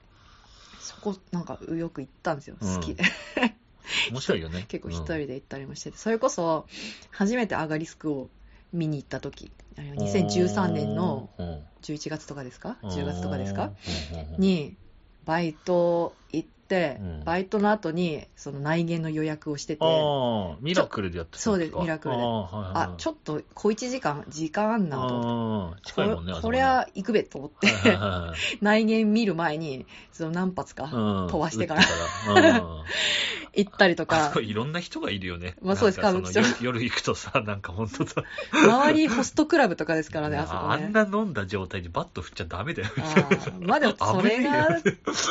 [0.81, 2.57] そこなんかよく行ったんですよ。
[2.61, 2.95] 好き。
[2.95, 3.05] で。
[4.11, 4.65] 面白いよね。
[4.69, 6.67] 結構一人で行ったりもしてて、それこそ
[7.11, 8.31] 初めてアガリスクを
[8.73, 13.73] 見に行った時、あれは2013年のうん11月とかですか ?10 月とかですか？
[14.13, 14.77] うんうんうんに、
[15.25, 17.25] バイト行って、うん。
[17.25, 19.85] バイトの後に、その内見の予約をしてて、
[20.61, 22.23] ミラクルでやってたそうですミラクルで。
[22.23, 22.93] ああ、はいはい。
[22.93, 25.77] あ、ちょっっと小1時間、時間あんなと思って。
[25.77, 31.29] ああ、近いもんね、これは行くべと思って、はいはいはい内見見る前に、その何発かうん。
[31.29, 31.83] 飛ばしてから。
[32.29, 32.85] うん。
[33.55, 34.33] 行ったりとか。
[34.35, 35.55] あ、いろんな人がいるよね。
[35.63, 36.41] まあそうです歌舞伎町。
[36.63, 40.85] 夜夜行くとさ、なんか本当さ、周りホストクラブとかですからね、あそこね。
[40.85, 42.89] あんな飲んだ状態でバット振っちゃダメだよ。
[43.61, 44.81] まあでも それが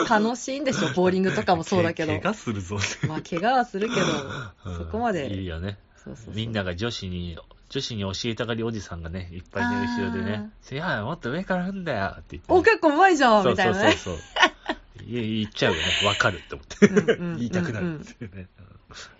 [0.08, 2.20] 楽しいんでしょ、ボーリングとかもそうだけど。
[2.20, 2.78] 怪我するぞ。
[3.08, 4.06] まあ怪我はするけど、
[4.66, 5.34] うんそこまで。
[5.34, 5.78] いいよね。
[5.96, 7.38] そうそうそうみんなが女子に、
[7.70, 13.92] 女子に教えたがりおじさんがね、いっぱいね、後ろでね、いや、もっと上から踏んだよって言ってね、お、結構うまいじゃんみたいなね。
[13.92, 15.06] そうそうそう。
[15.08, 15.86] 言っちゃうよね。
[16.06, 16.88] わかるって思って。
[16.88, 18.48] うんうん言いたくなるっていうね。
[18.60, 18.72] うん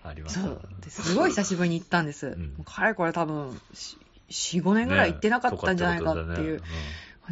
[0.02, 0.60] ありますそう。
[0.82, 2.26] ですごい久しぶりに行ったんです。
[2.26, 3.96] うかれこれ多分、し
[4.60, 6.66] 4、5年ぐらい行ってなかったんじゃないかっていうね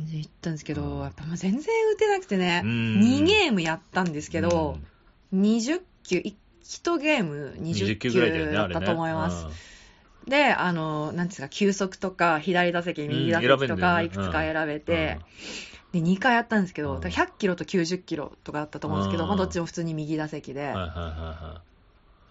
[0.01, 1.03] 感じで行ったんですけど、うん。
[1.03, 1.61] やっぱ全然
[1.95, 3.01] 打てなくてね、うん。
[3.01, 4.79] 2ゲームやったんですけど、
[5.33, 5.41] うん。
[5.43, 9.47] 20球、1ゲーム20 20球ぐらいだったと思います。
[10.27, 14.81] で、あの、なんですか、球速とか、左打席、右打席とか、いくつか選べうん。
[14.81, 15.19] て、
[15.93, 17.01] で、2回やったんですけど、うん。
[17.01, 19.29] だから100キロと90キロとかだったと思うんですけど、うん。
[19.29, 20.75] まあどっちも普通に右打席で、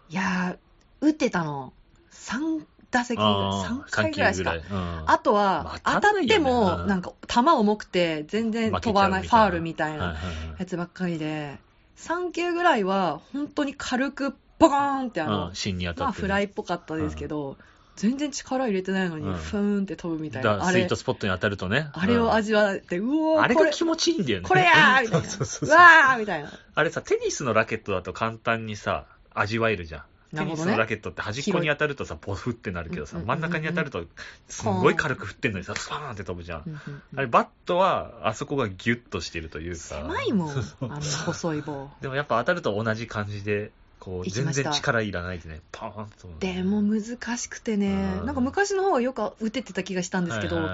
[0.10, 1.74] いやー、打ってたの、
[2.12, 4.52] 3打席ぐらい、あ3ー回ぐらいしか。
[4.52, 10.18] 3球ぐらいうんあとは、まあ当たって当も、なんか、球重くて、全然飛ばない、ファールみたいな
[10.58, 11.60] やつばっかりで、
[11.98, 15.52] 3球ぐらいは、本当に軽く、ボカーンってあの。
[15.98, 17.58] まあ、フライっぽかったですけど、
[17.96, 20.66] 全然力入れてないのに、うんふーんって飛ぶみたいな。
[20.66, 21.90] スイートスポットに当たるとね。
[21.92, 24.48] あれを味わって、うおうんー、これ、あれが気持ちいいんだよね。
[24.48, 25.28] これやーみたいな。
[25.76, 26.50] わーみたいな。
[26.76, 30.04] あれさ、テニスのラケットだと簡単にさ、味わえるじゃん。
[30.36, 34.06] テニスのラケットって端っこに当たるとさ、ポフってなるけどさ、真ん中に当たると、
[34.48, 36.82] すんごい軽く振ってんのにさ、スパーンって飛ぶじゃん。
[37.16, 39.80] あれ、バットは、あそこがギュッとしてるというか。
[39.80, 41.90] 狭いもん、あんな細い棒。
[42.02, 46.30] でもやっぱ当たると同じ感じで、こう、全然力いらないでね、パーンと。
[46.40, 50.70] でも難しくてね、うんなんか昔の方がよく打ててた気がしたんですけど、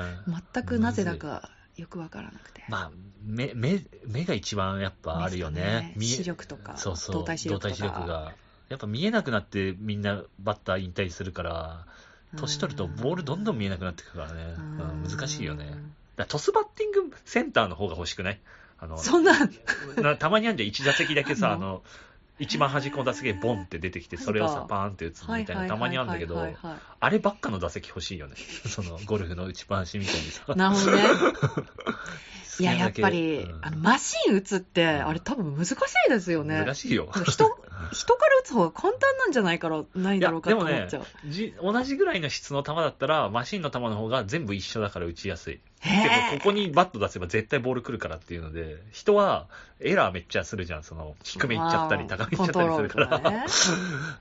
[0.54, 2.64] 全くなぜだかよくわからなくて。
[2.70, 2.92] まあ、
[3.24, 5.94] 目、目、目が一番やっぱあるよね。
[5.96, 7.16] 見え視力とか、そうそう。
[7.16, 7.70] 動体視力とか。
[7.70, 8.34] 動体視力が。
[8.70, 11.86] やっぱ見えなくなってみんなバッター引退するから、
[12.36, 14.56] 年取るとボールどんどん見えなくなってくからね。
[14.58, 15.74] うん難しいよね。
[16.16, 18.40] だトスバッティングセンターの方が欲しくない？
[18.80, 19.34] あの、そんな
[20.18, 21.84] たまにあるじゃん、1打席だけさ、あんの
[22.40, 26.46] 一番端っこの打席でボンって出てきて、それをさパーンって打つみたいな、たまにあるんだけど
[27.00, 28.36] あればっかの打席欲しいよね。
[28.68, 30.44] その、ゴルフの打ちっぱなしみたいにさ。
[30.56, 31.04] なるほどね。
[32.60, 35.76] いや、やっぱり、うんあの、マシン打つって、あれ多分難しい
[36.10, 36.64] ですよね。
[36.64, 37.10] 難しいよ。
[37.26, 37.58] 人、
[37.92, 45.60] 人から打つ方が簡単なんじゃないから、ない、だろうかと思っちゃう。、ね同じぐらいの質の球だったら、マシンの球の方が全部一緒だから打ちやすい。
[45.86, 45.92] で
[46.34, 49.48] もここにバット出せば絶対ボール来るからっていうので、人は
[49.80, 50.84] エラーめっちゃするじゃん。
[50.84, 53.08] その、低め行っちゃったり、高め行っちゃったりするから。
[53.08, 53.46] コントロール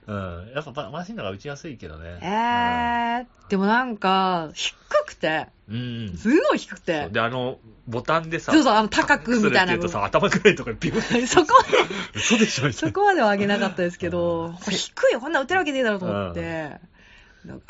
[0.05, 0.51] と うん。
[0.53, 2.19] やっぱママシンの方が打ちやすいけどね。
[2.21, 4.75] えー、でもなんか、低
[5.05, 5.75] くて、うん。
[5.75, 6.17] うん。
[6.17, 7.11] すごい低くそてう。
[7.11, 11.83] で、あの、ボタンでさ、そうそう、あの、高くみたいなとさ、頭くらいのところにピュッ そこまで、
[12.15, 12.91] 嘘でしょそな。
[12.91, 16.79] こまでは上げなかったですけど、低いよ、こんな打てるわけねえだろうと思って、なんか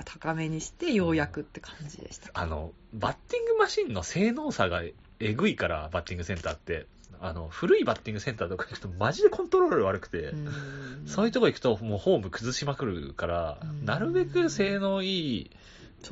[0.05, 2.29] 高めにして、ようやくって感じでした。
[2.33, 4.81] あの、バッティングマシンの性能差が
[5.19, 6.87] えぐいから、バッティングセンターって。
[7.21, 11.07] あの、古いバッティングセンターとか行くとマジでコントロール悪くて、うん。
[11.07, 13.85] そういうとこ行くともうフォーム崩しまくるから、うん。
[13.85, 15.51] なるべく性能いい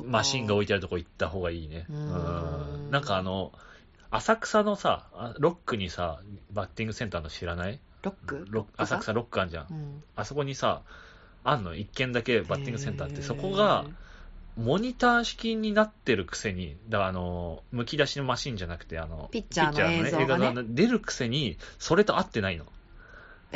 [0.02, 1.86] マシンが置いてあるとこ行った方がいいね。
[1.90, 1.96] うん。
[1.96, 2.90] うん。
[2.90, 3.52] なんかあの、
[4.10, 6.20] 浅草のさ、あロックにさ、
[6.52, 7.78] バッティングセンターの知らない？
[8.02, 8.46] ロック？
[8.48, 9.66] ロ浅草ロックあんじゃん。
[9.70, 10.02] うん。
[10.16, 10.82] あそこにさ、
[11.44, 13.84] あんの、一軒だけバッティングセンターって、そこが、
[14.56, 22.64] モニター式になってるくせに、だからあの、剥き出しのマシンじゃなくて、あの、ピッチャーの映像がね映画出るくせに、それと合ってないの。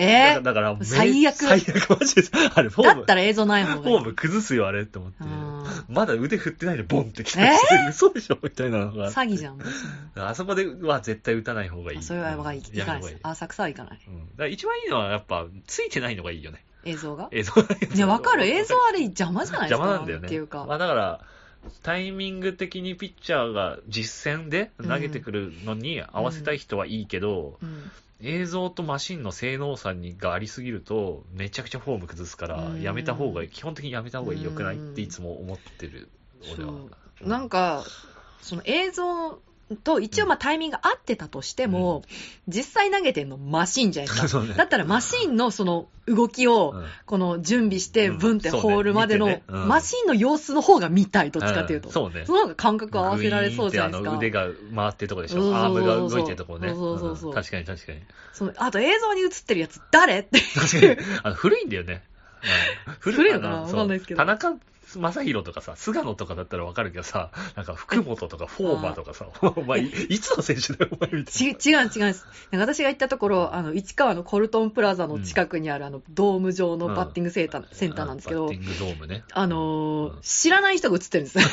[0.00, 0.42] えー？
[0.42, 2.22] だから、め最悪最悪、マジで。
[2.54, 3.82] あれ、フォーム、だったら映像ない方がいい。
[3.82, 5.64] フォーム崩すよ、あれって思ってうん。
[5.88, 8.38] まだ腕振ってないで、ボンってきたえりして、嘘でしょ？
[8.42, 9.10] みたいなのが。
[9.10, 9.58] 詐欺じゃん。
[10.16, 11.98] あそこでは絶対打たない方がいい。
[11.98, 12.62] あそれはやめた方がいい。。
[12.62, 14.00] かないです浅草は行かない。
[14.06, 16.64] うんだ一番いいのは、やっぱ、ついてないのがいいよね。
[16.90, 17.28] 映像が？
[17.32, 17.62] 映像が
[17.94, 19.86] ね、わかる映像あれ邪魔じゃないですか？
[19.86, 20.26] 邪魔なんだよね。
[20.26, 20.64] っていうか。
[20.66, 21.20] まあだから、
[21.82, 33.48] タイミング的にピッチャーが実戦で投げてくるのに合わせたい人はいいけど、うん映像とマシンの性能差にがありすぎると、めちゃくちゃフォーム崩すからう、んやめた方がいい。
[33.48, 36.08] 基本的にやめた方がいいよくないっていつも思ってる、
[36.52, 36.72] 俺は。
[37.22, 37.84] なんか、
[38.42, 39.40] その映像
[39.76, 42.02] と一応まあタイミングが合ってたとしても、
[42.46, 44.42] 実際投げてんのマシンじゃないですか。
[44.44, 51.88] ねだったらマシンのその動きを、うんこの準備してうんブンってホールまでのマシンの様子の方が見たい、どっちかっていうと。
[51.88, 52.24] んそうね。
[52.26, 54.16] その方が感覚合わせられそうじゃないですか。
[54.16, 55.34] 腕が回ってるとこでしょ。
[55.34, 56.68] そうそうそうアームが動いてるとこね。
[56.68, 58.00] そうそうそううん確かに確かに。
[58.32, 60.96] そのあと映像に映ってるやつ誰って確かに。
[61.22, 62.02] あの古いんだよね。
[62.86, 63.56] うん古いのかな？
[63.58, 64.54] あわかんないですけど田中
[64.96, 72.26] 正宏とかさ、菅野とかだったらわかるけどさ、なんか福本とかフォーマーとかさ、お前、いいつの選手だよ、お前みたいち違う違うんです。
[72.52, 77.68] 私が行ったところ、あの、市川のコルトンプラザの近くにある、あの、ドーム上のバッティングセンター,、な。
[77.72, 79.24] センターなんですけどバッテ、ィングドームね。
[79.32, 81.38] あの知らない人が映ってるんです。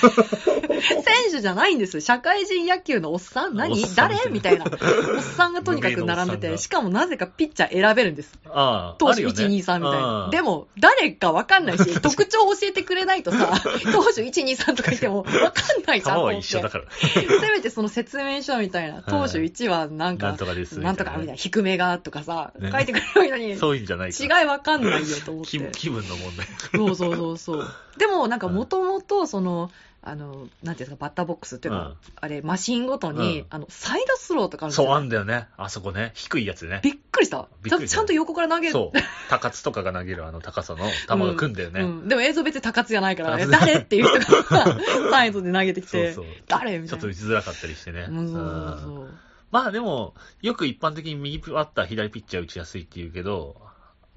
[0.86, 2.00] 選手じゃないんです。
[2.02, 3.84] 社会人野球のおっさん何？
[3.96, 4.16] 誰？
[4.30, 4.66] みたいな。
[4.66, 8.38] おっさんがとにかく並んでて、しかもなぜかピッチャー選べるんです。
[8.46, 10.30] ああ、投手あるよね1、2、3みたいな。
[10.32, 16.24] でも、も、誰かわかんないし、 特徴教えてくれないと さ、投手1、2、3とか言ってもわかんないじ球ゃん。
[16.24, 16.86] は一緒だから。
[16.92, 17.22] せ
[17.52, 20.80] めてその説明書みたいな、投手1はなんかなん、とかです。
[20.80, 24.12] なんとかみたいな、低めがとかさ、ね書いてくれるのに、 そういうんじゃない。
[24.12, 25.52] 違いわかんないよと思って。
[25.72, 26.48] 気気分の問題。
[26.76, 27.68] そうそうそうそう。
[27.98, 29.72] でもなんかもともとその、
[30.08, 34.86] あの、なんていうんですか、バッターボックスっていうか、うんあれ、マシンごとに、うんあの、サイドスローとかあるんですよ。
[34.86, 35.48] そう、あんだよね。
[35.58, 36.12] あそこね。
[36.14, 36.80] 低いやつね。
[36.84, 37.48] びっくりした。
[37.64, 38.74] びっくりしたちゃんと横から投げる。
[38.74, 38.98] そう。
[39.30, 41.82] 高津とかが投げるあの高さの球が来んだよね。
[41.82, 42.08] うん。
[42.08, 44.78] でも映像別に高津じゃないから、誰っていう人が
[45.12, 46.88] サイドで投げてきて、そうそう誰みたいな。
[46.90, 48.08] ちょっと打ちづらかったりしてね。
[48.10, 49.14] うんそうそううんそう。
[49.52, 53.56] まあでも、よく一般的に右バッター、左ピッチャー打ちやすいって言うけど、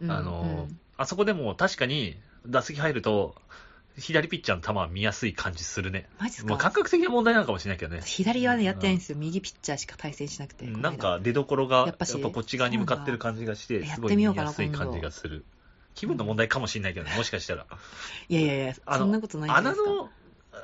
[0.00, 3.36] うんあの、うんあそこでも確かに打席入ると、
[3.98, 6.08] 左ピッチャーの球は見やすい感じするね。
[6.18, 8.02] マジっすまあか感覚的な問題なのかもしれないけどね。
[8.04, 9.18] 左はね、やってないんですよ。
[9.18, 10.66] 右ピッチャーしか対戦しなくて。
[10.66, 15.44] なんか出どころが、やっぱこっち側に向かってる感じがして、やすごい見やすい感じがする。
[15.94, 17.66] 気分の問題かもしれないけどね、もしかしたら。
[18.28, 19.82] いやいやいや、あそんなことないですか。
[19.84, 20.10] 穴の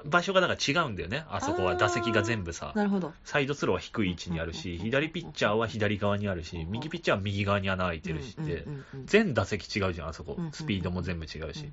[0.04, 1.76] 場所がだから違うんだよね、あそこは。
[1.76, 2.72] 打席が全部さ。
[2.74, 3.12] なるほど。
[3.24, 8.64] サイドスローは低い位置にあるし、左ピッチャーは左側にあるし、右ピッチャーは右側に穴開いてるしって
[9.06, 11.70] 全打席違うじゃん、あそこスピードも全部違うし。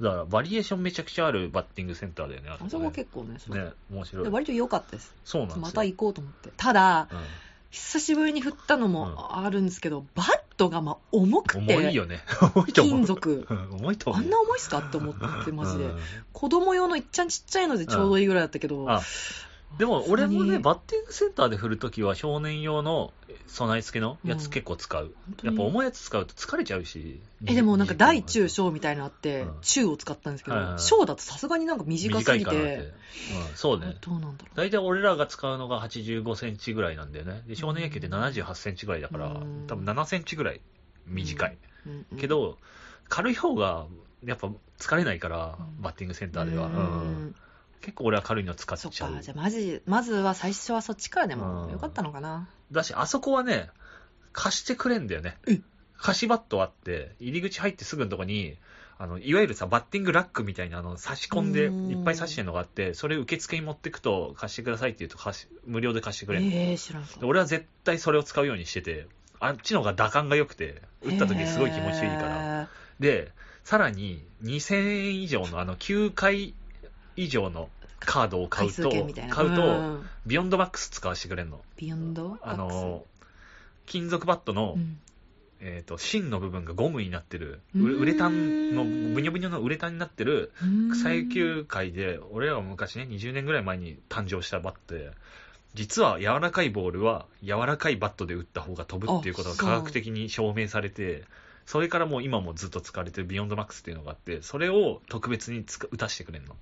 [0.00, 2.90] だから、バリエーションめちゃくちゃあるバッティングセンターだよね、ああそこ。
[2.90, 4.24] 結構ね、ね、面白い。
[4.24, 5.14] で割と良かったです。
[5.24, 5.62] そうなんですよ。
[5.62, 6.50] また行こうと思って。
[6.56, 7.18] ただ、うん
[7.70, 12.20] 久しぶりに振ったのもあるんですけど、バットがまあ重くて、重いよね。
[12.72, 13.46] 金属。
[13.48, 14.16] う ん重いと。
[14.16, 15.84] あんな重いっすかって思って、マジで。
[15.84, 15.98] うん
[16.32, 19.02] 子供用のいっちゃんちっちゃいのでちょうどいいぐらいだったけど、あ
[19.76, 23.12] でも俺もね、バッティングセンターで振るときは少年用の
[23.46, 25.14] 備え付けのやつ結構使う。
[25.26, 27.20] 本当にやっぱ重いやつ使うと疲れちゃうし。
[27.46, 32.50] え、でもなんか大中20小みたいなのあってうん、中を使ったんですけど、はいはいはい小だとさすがになんか短すぎて。
[32.50, 32.92] て、うん、
[33.54, 33.96] そうね。
[34.00, 37.42] どうなんだろ大体俺らが使うのが85センチぐらいなんだよね。
[37.46, 40.60] で、少年野球って78センチぐらいだからうん、多分7センチぐらい
[41.06, 41.58] 短い。
[41.86, 41.90] う。
[41.90, 42.58] うんうんけ、ど、
[43.08, 43.86] 軽い方が、
[44.24, 46.66] やっぱ疲れないからうん、バッティングセンターでは。
[46.66, 46.76] ううん
[47.28, 47.34] ん
[47.80, 49.22] 結構俺は軽いの使っそっちゃうか、。
[49.22, 52.48] じゃあまじ、まずは最初はそっちからでうんもよかったのかな。
[52.72, 53.70] だし、あそこはね、
[54.32, 55.60] 貸してくれんだよねえ。
[55.96, 58.56] 貸しバットあって、入り口入ってすぐのとこに、
[58.98, 69.06] あの、いわゆるさ、バッティングラックみたいな、あの、差し込んで、うんいっぱい差してるのがあって、それ受付に持ってくと、貸してくださいって言うと貸し、無料で貸してくれるの、えー、知らん俺は絶対それを使うようにしてて、
[69.40, 72.28] あっちの方が打感が良くて、打った時すごい気持ちいいから。
[72.28, 72.68] ら。
[72.98, 73.30] で、
[73.62, 76.54] さらに、2000円以上の、あの、9回
[77.18, 78.90] 以上のカードを買うと。
[78.90, 80.08] 買うと、ん。
[80.26, 81.60] ビヨンドマックス使わせてくれるの。
[81.76, 82.38] ビヨンド？
[82.42, 83.04] あの、
[83.86, 84.98] 金属バットの、うん。
[85.60, 90.90] えっ、と、芯の部分がゴムになってる、ウウレタンの、ブニョブニョのウレタンになってる、うん。
[90.92, 95.10] 草野球界で、俺らが昔ね、20年ぐらい前に誕生したバットで、
[95.74, 101.24] 実は柔らかいボールは柔らかいバットで打った方が飛ぶっていうことが科学的に証明されて、
[101.68, 106.56] それからもう今もずっと使われてるビヨンドマックスっていうのがあって、それを特別に使打たしてくれるの。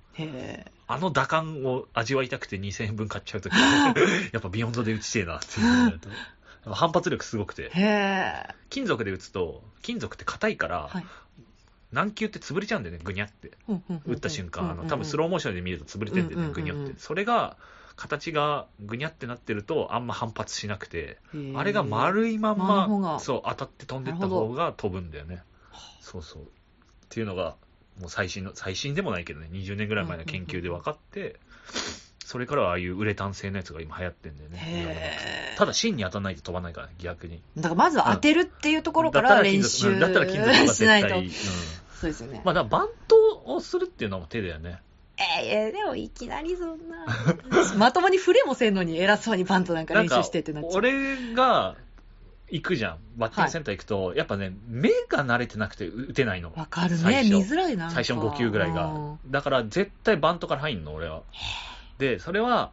[0.85, 3.95] あの打感を味わいたくて2000円分買っちゃうときは、
[4.33, 5.99] やっぱビヨンドで打ちてえなっていう。
[6.73, 7.71] 反発力すごくて。
[7.73, 11.05] へ金属で打つと、金属って硬いから、はい
[11.93, 13.53] 軟球って潰れちゃうんだよね、ぐにゃって。
[13.69, 16.95] ー打った瞬間、あの多分スロローモーションで見ると潰れてるんだよね、ぐにゃって。
[16.97, 17.55] それが、
[17.97, 21.17] 形がぐにゃってなってると、あんま反発しなくて、
[21.55, 25.41] あれが丸いまんま、そう、当たって飛んでった方が飛ぶんだよね。
[25.99, 26.43] そうそう。
[26.43, 26.45] っ
[27.09, 27.55] ていうのが、
[27.99, 31.39] もう最新の、最新でもないけどね、20年ぐらい前の研究で分かって、
[32.23, 35.17] それからはああいうウレタン製のやつが今流行ってんだよね。
[35.57, 37.41] ただ芯に当たらないと飛ばないから、逆に。
[37.55, 41.09] だからまずは当てるっていうところから練習だったら金属が絶しないと。
[41.09, 41.25] 対。
[41.25, 41.31] うん
[41.99, 42.41] そうですよね。
[42.45, 44.81] まあ、だからバントをするっていうのも手だよね。
[45.17, 47.05] えー、でもいきなりそんな。
[47.77, 50.73] まともに触れもせんのに偉そうにバントなんか練習してってなっちゃう。
[50.73, 51.75] 俺が
[52.49, 52.97] 行くじゃん。
[53.17, 56.53] バッティングセンター行くと、やっぱね、目が慣れてなくて打てないの。
[56.55, 57.23] わかるね。
[57.23, 57.89] 見づらいな。
[57.89, 59.17] 最初の5球ぐらいが。
[59.27, 61.23] だから絶対バントから入んの、俺は。
[61.97, 62.71] で、それは、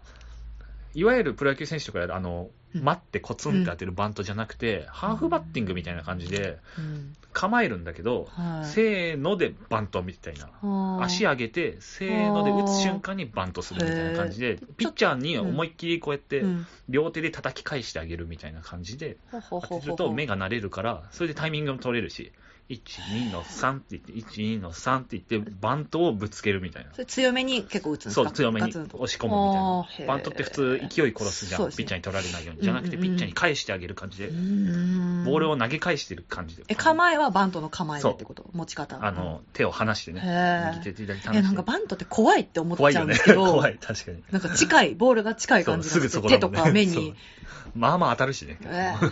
[0.95, 7.14] いわゆるプロ野球選手とかやる、あの、うん待ってコツンって当てるバントじゃなくて、ハーフバッティングみたいな感じでうん。
[7.32, 8.64] 構えるんだけど、はい。
[8.64, 11.01] せーのでバントみたいな。
[11.01, 22.32] 足上上げて、せーので打つ瞬間にバントするみたいな感じで、ピッチャーに思いっきりこうやって、うん、両手で叩き返してあげるみたいな感じでほほほほ当てると目が慣れるから、それでタイミングも取れるし、
[22.70, 26.92] 1、2の3って言って、1、2の3って言って、バントをぶつけるみたいな。
[26.92, 28.24] それ強めに結構打つんですか？
[28.24, 30.14] そう、強めに押し込むみたいな。
[30.14, 31.70] バントって普通勢い殺すじゃん。
[31.70, 32.62] ピッチャーに取られないように。
[32.62, 36.64] じゃなくて、ピッチャーに返してあげる感じでボールを投げ返してる感じで。
[36.68, 38.48] え、構えはバントの構えでってこと？
[38.54, 39.04] 持ち方。
[39.04, 40.22] あの、手を離してね。
[40.74, 41.56] 右手と左手え、なん離して。
[41.56, 43.44] かバントって怖いって思っちゃうんですけど、。
[43.52, 44.22] 怖い、確かに。
[44.30, 47.14] なんか近い、ボールが近い感じがすぐそこ手とか目に。
[47.75, 48.59] まあまあ当たるしね。
[48.62, 49.11] えー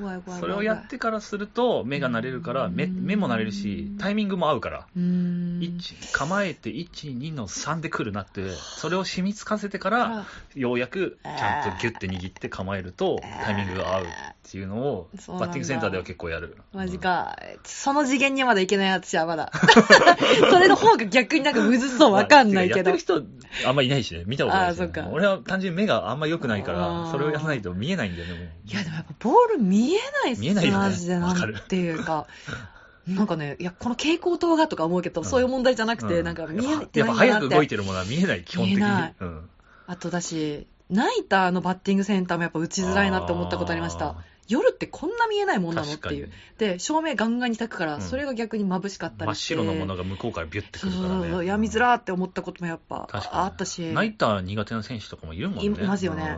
[0.00, 3.04] 怖い怖い怖いそれをやってからすると目が慣れるから目うん。
[3.04, 5.60] 目も慣れるしタイミングも合うからうーん。
[5.60, 14.06] 1構えて12の3で来るなってそれを染みつかせてからあようやくちゃんとギュッて握って構えるとタイミングが合うっ
[14.50, 16.56] ていうのをバッティングセンターでは結構やる。
[16.72, 17.38] マジか。
[17.64, 19.50] その次元にはまだいけない私はまだ。
[20.50, 22.12] それの方が逆になんかむずそう。
[22.12, 22.78] わかんないけど。
[22.78, 22.98] やってる。
[22.98, 23.22] 人
[23.66, 24.24] あんまいないしね。
[24.26, 27.10] 見たことないしね、俺は単純に目があんま良くないかあらー。
[27.12, 28.48] それをやらないと見えないんだよねもう。
[28.64, 30.76] いやでもやっぱボール見えないっす見えないよね。
[30.78, 31.18] マジで。
[31.18, 31.56] なわかる。
[31.56, 32.26] んていうか。
[33.08, 35.26] なんかね、いや、この蛍光灯がとか思うけど、うん。
[35.26, 36.24] そういう問題じゃなくて、うん。
[36.24, 37.48] なんか見えてやっぱないんだなって。
[37.48, 38.44] 早く動いてるものは見えない。
[38.44, 38.80] 基本的に。
[38.80, 39.14] 見えない。
[39.18, 39.48] うん。
[39.88, 44.08] あとだし、ナイターのバッティングセンターもやっぱ打ちづらいなって思ったことありました。
[44.08, 44.16] あ。
[44.48, 46.16] 夜ってこんな見えないもんなのっ確かに。
[46.16, 46.32] ていう。
[46.58, 48.00] で、照明ガンガンに焚くから、うん。
[48.02, 49.54] それが逆に眩しかった真っりして。
[49.54, 51.08] 白のものが向こうからビュッてくるからね。
[51.08, 53.92] そうそうそう、やみづらーって思ったこともやっぱ確かにあったし。
[53.92, 55.64] ナイター苦手な選手とかもいるもんね。
[55.64, 56.36] いますよね。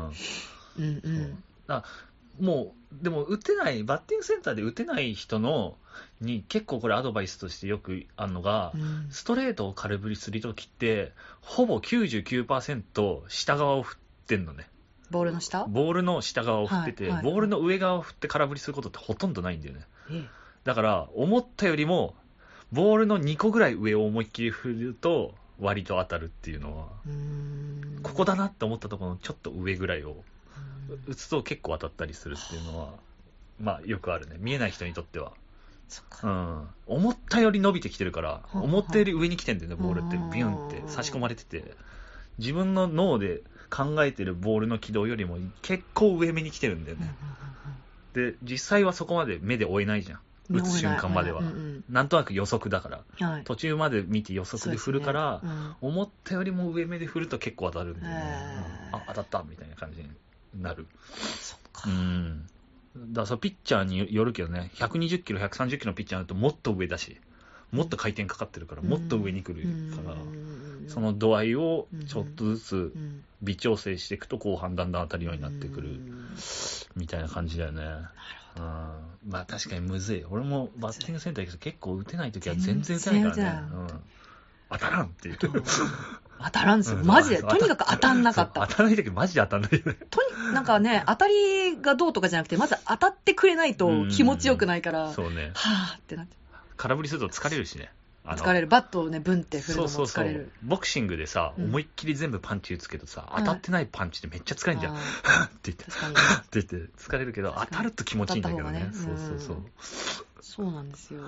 [0.78, 0.84] うん。
[0.84, 1.82] うんうん。
[2.40, 5.76] もう、でも打てない、バッティングセンターで打てない人の、
[6.20, 14.68] に結構これアドバイスとしてよくあるのが、うんストレートを空振りするときって、ほぼ99%下側を振ってんのね。
[15.10, 15.66] ボールの下？
[15.66, 19.86] ボールの下側を振ってて、はいはいボールの上側を振って空振りすることってほとんどないんだよね。
[20.10, 20.26] え
[20.64, 22.14] だから、思ったよりも、
[22.72, 26.88] ボールの2個ぐらい上を思いっきり振ると、割と当たるっていうのは、
[28.02, 30.24] ここだなって思ったところのちょっと上ぐらいを
[31.06, 32.94] 打つと結構当たったりするっていうのは、
[33.60, 34.36] まあよくあるね。
[34.38, 35.32] 見えない人にとっては。
[35.32, 36.28] うか。
[36.28, 36.68] ん。
[36.86, 40.30] 思ったより伸びてきてるから、は思ったより上に来てんだよね、ボールってうん。
[40.30, 41.76] ビュンって差し込まれてて。
[42.38, 47.14] 自分の脳で考えてるボールの軌道よりも結構上目に来てるんだよね。
[48.12, 50.20] で、実際はそこまで目で追えないじゃん。
[50.50, 51.42] 打つ瞬間までは
[51.88, 53.42] なんとなく予測だから。
[53.44, 55.42] 途中まで見て予測で振るから、
[55.80, 58.90] 思ったよりも上目で振ると結構当たるんだよね。
[58.92, 60.10] あ、当たったみたいな感じに
[60.60, 60.86] なる。
[61.40, 61.92] そっかう。
[61.92, 62.46] ん。
[62.96, 67.18] だからそうピッチャーによるけどね、120キロ、130キロのピッチャーになるともっと上だし、
[67.72, 70.16] もっと回転かかってるから、もっと上に来るから、
[70.88, 76.36] その度合いをうんちょっとずつうん微調整していくと後半だんだん当たるようになってくるうん
[76.96, 77.82] みたいな感じだよね。
[78.56, 78.62] うん、
[79.28, 80.24] まあ確かにむずい。
[80.30, 83.68] 俺もバッティングセンター行くと結構打てない時は全然打てないからね。
[84.78, 85.38] 当たらんっていう。
[86.44, 86.98] 当たらんですよ。
[86.98, 87.42] うんマジで。
[87.42, 88.68] とにかく当たんなかったそう。
[88.68, 89.96] 当たらない時マジで当たんないよね。
[90.10, 95.52] とに、なんかね、当たりがどうとかじゃなくて、まず当たってくれないと気持ちよくないから、はそうね。
[95.54, 96.36] ぁーってなって。
[96.76, 97.90] 空振りすると疲れるしね。
[98.26, 98.66] 疲れる。
[98.66, 100.52] バットをね、ブンって振るのそうそうそうも疲れる。。
[100.62, 104.94] ボクシングでさ、うん思いっきり全部パンチ打つけどさ、うん当たってないパンチってめっちゃ疲れんじゃん。
[104.94, 105.84] あはぁって言って。
[105.90, 108.80] はぁって言って疲れるけど、当たると気持ちいいんだけどね。
[108.80, 109.56] ねそうそうそう。
[110.40, 111.20] そうなんですよ。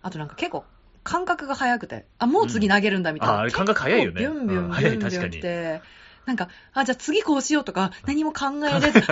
[0.00, 0.64] あとなんか結構、
[1.08, 3.34] 感覚が早くて、あ、もう次投げるんだみたいな。
[3.34, 5.80] うんああれ感覚早いよねビュンビュンうんビュンビュン早い確かに来て、
[6.26, 9.02] なんか、あ、じゃあ次こうしようとか、何も考えれず、 あ、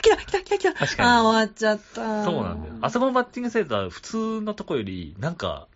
[0.00, 0.72] 来た来た来た来た。
[0.72, 2.24] 確かにあ、終わっちゃった。
[2.24, 2.74] そうなんだよ。
[2.80, 5.66] あそこのバッティングセンター、普通のとこより、なんか、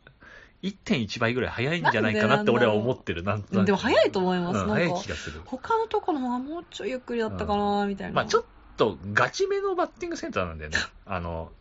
[0.63, 3.23] 1.1倍ぐらい早いんじゃないかなって俺は思ってる。
[3.23, 4.61] なんとなくでも早いと思います。
[4.61, 5.43] うんなんか早い気がする。
[5.45, 8.15] 他のとこの方がもうちょいゆっくりだったかな、みたいな。
[8.15, 8.45] まあちょっ
[8.79, 10.79] とガチめのバッティングセンターなんだよね。
[11.05, 11.53] あの、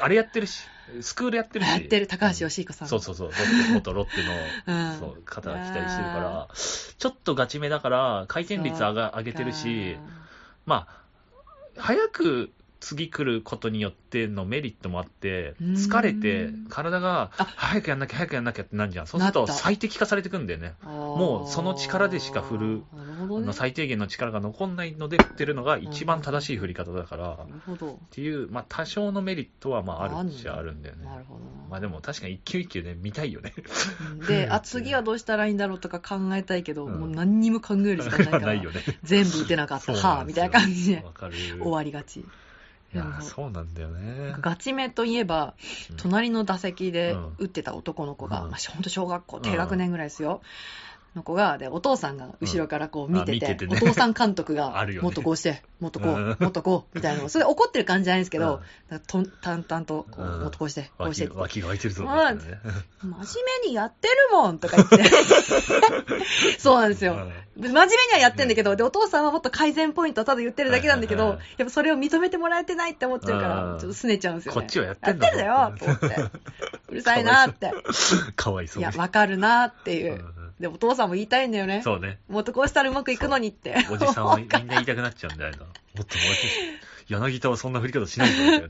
[0.00, 0.62] あれやってるし、
[1.00, 1.68] スクールやってるし。
[1.68, 2.88] やってる高橋義彦さん。
[2.88, 4.22] そうそうそう、ロッテ元ロッテ
[4.66, 4.98] の、うん。
[4.98, 9.96] そう、方が来たりしてるから、ちょっとガチめだから、回転率上が上げてるし、
[10.64, 12.50] まあ、早く
[12.80, 15.72] 次来ることによってのメリットもあって、うん。
[15.74, 17.44] 疲れて、体が、あ。
[17.56, 19.06] 早くやんなきゃ、早くやんなきゃってなんじゃん。
[19.06, 20.74] そうすると最適化されてくんだよね。
[20.84, 22.82] ももうその力でしか振る
[23.26, 23.44] ほどね。
[23.44, 27.98] あの最低限の力が残んないので振ってるのが一番正しい振り方だから、っなるほど。
[28.10, 31.04] ていう、まあ多少のメリットはまああるっちゃあるんだよね。
[31.04, 31.46] なるほどな。
[31.70, 33.54] まあでも確かに一球一球ね、見たいよね。
[34.10, 38.80] うんで、 あ、次はどうしたらいいんだろうとか考えたいけど、うんもう何にも考える時間ないから、 ないよね。
[39.02, 41.34] 全部打てなかった、 はぁ、みたいな感じでわかる。
[41.34, 42.24] 終わりがち。
[42.94, 44.36] いやそうなんだよね。
[44.40, 45.54] ガチめといえば、
[45.90, 50.40] うん隣の打席でうん打ってた男の子が、うんまあ、ほんと小学校低学年ぐらいですよ。
[51.16, 57.28] の子が、で、お父さんが後ろからこう見てて、あ見ててねお父さん監督が、 もっとこうして、もっとこう、うんもっとこう、みたいなの。
[57.28, 58.60] それ怒ってる感じじゃないんですけど、
[59.06, 62.04] と淡々とこう、うんもっとこうして、こうして脇脇が開いてるぞ。
[62.04, 63.18] ね真面
[63.62, 64.96] 目にやってるもんとか言って。
[66.58, 67.14] そうなんですよ。
[67.56, 74.60] 真面目にはやってんだけど、で、お父さんはもっと改善ポイントをただ言ってるだけなんだけどやっぱそれを認めてもらえてないって思ってるかうんら、ちょっと拗ねちゃうんですよね。
[74.60, 76.30] こっちはやってんだやってんだよと思って。
[76.88, 77.72] うるさいなって。
[78.36, 80.16] かわいそうにいや、わかるなっていうう。
[80.16, 81.82] んで、お父さんも言いたいんだよね。
[81.82, 82.18] そうね。
[82.28, 83.76] もっとこうしたらうまくいくのにって。
[83.90, 85.58] おじさんはみんな言いたくなっちゃうんだよな。
[85.64, 86.06] もっともう
[87.08, 88.68] 柳田はそんな振り方しないぞみたいな。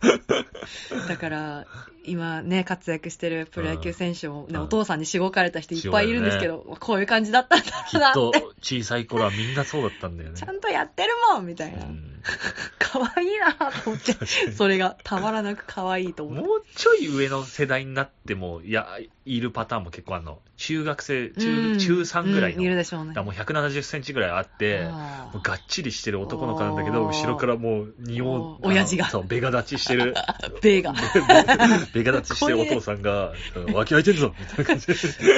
[1.08, 1.66] だから、
[2.04, 8.46] 今ね、活躍してるプロ野球選手も、ねうんお父さんにしごかれた人いっぱいいるんですけど、こういう感じだったんだきっとなって。
[8.62, 10.42] 小さい頃はみんなそうだったんだよねち。
[10.44, 11.84] ゃんとやってるもんみたいな。
[11.84, 12.18] うん
[12.78, 14.14] 可愛いなと思って、
[14.52, 16.48] それがたまらなく可愛いと思って。
[16.48, 20.38] もうちょい上の世代になっても、いや、いるパターンも結構あるの。
[20.56, 22.58] 中学生、う中、ん中3ぐらいの。
[22.58, 23.14] うんいるだでしょうね。
[23.14, 24.84] もう170センチぐらいあって、
[25.32, 30.14] もうがっちりしてる男の子なんだけど、後ろからもう仁王親父がそう、ベガ立ちしてる、
[30.62, 30.92] ベガ。
[31.92, 34.94] ベガ立ちしてるお父さんが、うん脇開いてんぞみたいな感じで、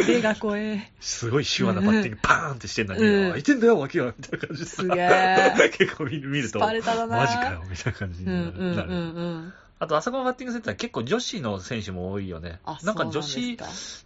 [0.06, 0.90] ベガ怖え。
[1.00, 4.68] すごい手話なバッティングパーンってしてんのに、うん開いてんだよ、脇がみたいな感じで。
[4.70, 5.70] すげえ。
[5.76, 8.88] 結構見ると、マジかよ、みたいな感じにうんうんなる。
[8.90, 9.54] うんうん。
[9.80, 12.60] あと、あそこのバッティングセンター結構女子の選手も多いよね。
[12.64, 13.56] あ、なんか女子、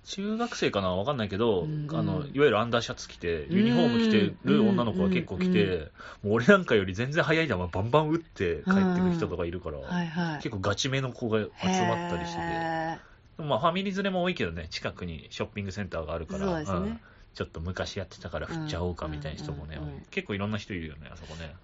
[0.05, 1.97] 中学生かなわかんないけど、うんうん。
[1.97, 5.91] あの、いわゆるアンダーシャツ着て、ユニフォーム着てる女の子が結構来て、うんうん
[6.23, 10.37] もう俺なんかより全然速い球バンバン打って帰ってくる人とかいるから、はいはい。
[10.37, 11.49] 結構ガチめの子が集
[11.83, 12.39] まったりして。
[12.39, 12.99] て、へ
[13.39, 16.79] まあファミリー連れも多いけどね、近くにショッピングセンターがあるから、そうですね。
[16.79, 17.01] ん
[17.35, 19.79] ちょっと昔やってたから振っちゃおうかみたいな人もね、
[20.11, 21.55] 結構いろんな人いるよね、あそこね。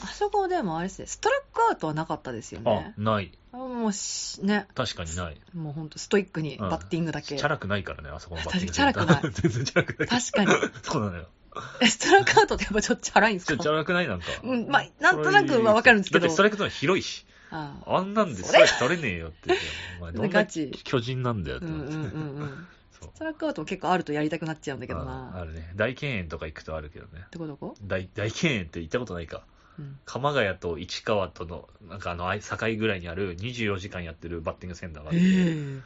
[0.00, 2.94] ーあそこでもあれですね、ストラックアウトはなかったですよあね、。
[2.96, 3.32] ない。
[3.52, 5.40] もうし、ね、確かにない。
[5.54, 7.36] もうほんとストイックにうんバッティングだけ。
[7.36, 10.08] チャラくないからね、あそこのバッティングチャラくない 全然チャラくない。
[10.08, 10.52] 確かに。
[10.82, 11.28] そうなのよ。
[11.80, 13.52] え、ストラックアウトってやっぱちょっとチャラいんですか？
[13.52, 14.08] ちょっとチャラくない？
[14.08, 14.26] なんか。
[14.42, 17.26] うんまあなんとなくはわかるんですけどだってストライクゾーン広いし。
[17.50, 19.56] あああんなんでストライク取れねえよって。
[19.98, 21.72] お前どんな巨人なんだよってうん。
[21.72, 22.66] うんうん。
[23.06, 25.32] そうストラックアウトも結構あるとやりたくなっちゃうんだけどあな。
[25.40, 25.72] あるね。
[25.76, 27.24] 大敬遠とか行くとあるけどね。
[27.30, 27.74] どこどこ？
[27.82, 29.42] 大大敬遠って行ったことないか。
[29.78, 29.98] うん。
[30.04, 35.80] 鎌ヶ谷と市川との、なんかあの、境ぐらいにある24時間やってるバッティングセンターがあっへて、え。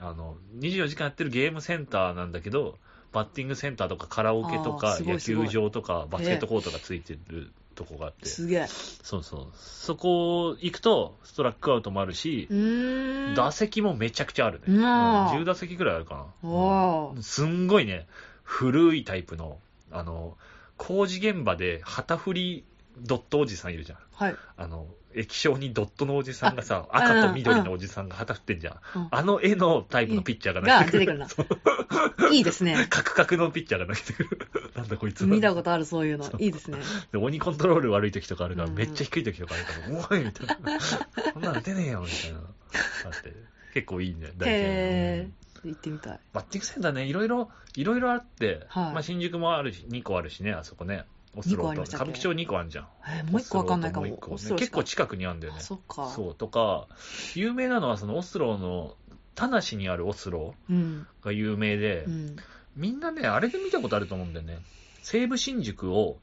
[0.00, 2.78] あの、24時間やってるゲームセンターなんだけど、
[3.12, 8.66] バッティングセンターとかカラオケとか野球場とかバスケットコートがついてるとこがあって、すげえ。
[8.66, 9.46] そうそう。
[9.54, 12.48] そこ行くと、ストラックアウトもあるし。
[13.36, 14.64] 打席もめちゃくちゃあるね。
[14.68, 16.48] うん10打席ぐらいあるかな。
[16.48, 18.08] おーうんすんごいね、
[18.42, 19.58] 古いタイプの、
[19.92, 20.36] あの、
[20.76, 22.64] 工事現場で旗振り
[22.98, 23.98] ドットおじさんいるじゃん。
[24.12, 24.36] はい。
[24.56, 24.86] あの、
[25.16, 28.74] 液晶にドットのおじさんがさ、あ赤と緑のおじさんが旗振ってんじゃん。
[28.94, 31.18] うんあの絵のタイプのピッチャーがが投げてくる。
[31.18, 32.28] 出てくるな。
[32.32, 32.86] いいですね。
[32.90, 34.48] カクカクのピッチャーが投げてくる。
[34.74, 35.26] なんだこいつ。
[35.26, 36.78] 見たことある、そういうのいいですね。
[37.12, 40.80] で鬼コントロール悪い時とかあるから、うんめっちゃ低い時とかあるから、おいみたいな。
[41.32, 42.38] そんなの出ねえよみたいな。
[42.38, 43.32] あって
[43.74, 44.52] 結構いいんだよ、大体。
[44.52, 45.28] へ
[45.64, 45.72] うんー。
[45.72, 46.20] 行ってみたい。
[46.32, 51.04] バッティングセンターね、いろいろ、いろいろあって、はいまあ新宿もあるし、2個あるしね、あそこね。
[51.36, 52.88] オスロー歌舞伎町2個あるじゃん。
[53.06, 55.62] えーもう一個わかんないかもも個オスローしか結構近くにあるんだよねあ、。
[55.62, 56.08] そっか。
[56.08, 56.88] そう、とか、
[57.34, 58.96] 有名なのはそのオスローの、
[59.34, 61.06] 田無にあるオスロうん。
[61.22, 62.36] ーが有名で、うん。
[62.74, 64.60] みんなね、あれで見たことあると思うんだよね。
[65.02, 66.18] 西武新宿を、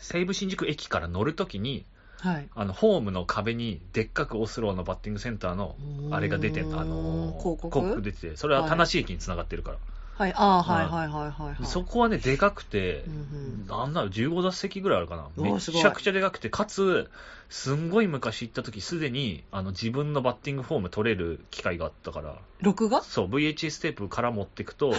[0.00, 1.86] 西武新宿駅から乗るときに、
[2.18, 2.48] はい。
[2.54, 5.76] あの、ホームの壁にでっかくオスローのバッティングセンターの、
[6.10, 8.02] あれが出てあのー広告？
[8.02, 9.76] 出てて、それは田無駅に繋がってるから。
[9.76, 9.95] はい。
[10.18, 11.66] ああ、はいはいはいはいはい。
[11.66, 15.28] そこはね、でかくてう、んなんなら15座席ぐらいあるかな。
[15.36, 17.10] めちゃくちゃでかくて、かつ、
[17.48, 23.02] すんごい昔行った時、すでに、あの、自分のバッティングフォーム取れる機会があったから、録画？
[23.02, 24.92] そう、VHS テープから持ってくと、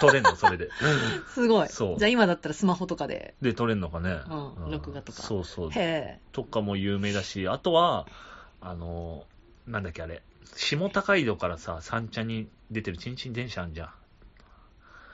[0.00, 0.70] 取れんの、 それで。
[1.32, 1.68] すごい。
[1.68, 3.34] そうじゃあ今だったらスマホとかで。
[3.40, 4.20] で、取れんのかね。
[4.28, 4.34] う
[4.68, 5.70] ん録画とかそうそう。
[5.72, 8.06] へとかも有名だし、あとは、
[8.60, 9.26] あの、
[9.66, 10.22] なんだっけあれ、
[10.56, 13.90] 下高井戸からさ、三茶に出てるチンチン電車あんじゃん。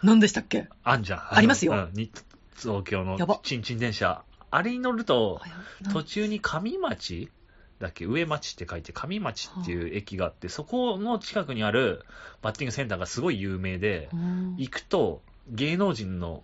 [0.03, 0.07] え。
[0.07, 0.68] 何でしたっけ？
[0.84, 1.34] あんじゃん。
[1.34, 2.11] ありますようんに
[2.57, 4.22] 東京のやばチンチン電車。
[4.51, 5.40] あれに乗ると、
[5.84, 7.30] あ途中に上町？
[7.78, 8.05] だっけ？
[8.05, 12.05] 上町って書いて上町っていう駅があって、そこの近くにある
[12.42, 16.42] バッティングセンターがすごい有名で、うん行くと芸能人の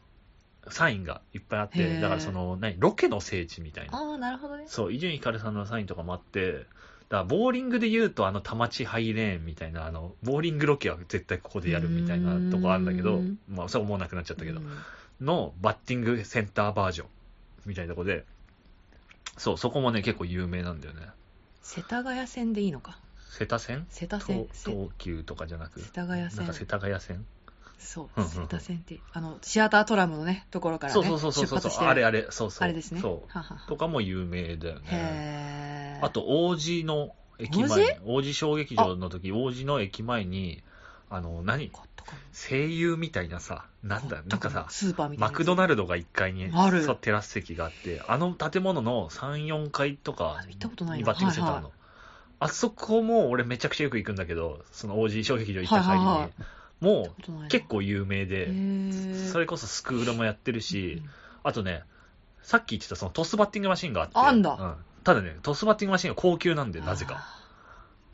[0.69, 3.97] サインがいっぱいあって、だからその、何、ロケの聖地みたいな。
[3.97, 4.65] ああ、なるほどね。
[4.67, 6.67] そう、伊集院光さんのサインとかもあって、
[7.09, 14.67] だからボーリングで言うと、あの、田町ハイレーンみたいな、あの、ボーリングロケは絶対ここでやるみたいなとこあるんだけどうん、まあ、そう思わなくなっちゃったけどう、ん
[15.21, 17.09] のバッティングセンターバージョン
[17.65, 18.25] みたいなとこで、
[19.39, 21.07] そう、そこもね、結構有名なんだよね。
[21.63, 22.99] 世田谷線でいいのか。
[23.31, 23.87] 瀬田線？
[23.91, 24.71] 世田線東。
[24.71, 26.53] 東急とかじゃなく、世田谷線なんか。
[26.53, 27.27] 世田谷線？
[27.79, 31.61] そううんうん、世田線って、あの、シアタートラムのね、ところからね、そうそうそうそうそう。
[31.61, 32.65] 出発してあれあれ、そうそう。
[32.65, 33.01] あれですね。
[33.01, 33.29] そう。
[33.29, 33.69] ははは。
[33.69, 34.83] とかも有名だよね。
[34.87, 36.07] へー。
[36.07, 37.85] あ、と、王子の駅前。
[37.85, 40.63] に、王子小劇場の時、王子の駅前に、
[41.11, 41.71] あの、何？
[42.33, 45.27] 声優みたいなさ、なんだ、なんかさ、スーパーみたいな。
[45.29, 46.87] マクドナルドが1階にある。
[47.01, 50.99] テラス席があって、あの建物の3、4階とかあ行ったことないな。
[50.99, 51.73] にバッティングセンターの。
[52.39, 56.05] あそこも俺めちゃくちゃよく行くんだけど、その王子小劇場行った帰りに、
[56.81, 58.53] もう結構有名で、
[59.31, 61.11] それこそスクールもやってるし、うん。
[61.43, 61.85] あとね、
[62.43, 64.57] さっき言ってたそのトスバッティングマシンがあって、あんだ。
[64.59, 64.77] うん。
[65.05, 67.27] ただね、トスバッティングマシンが高級なんで、なぜか。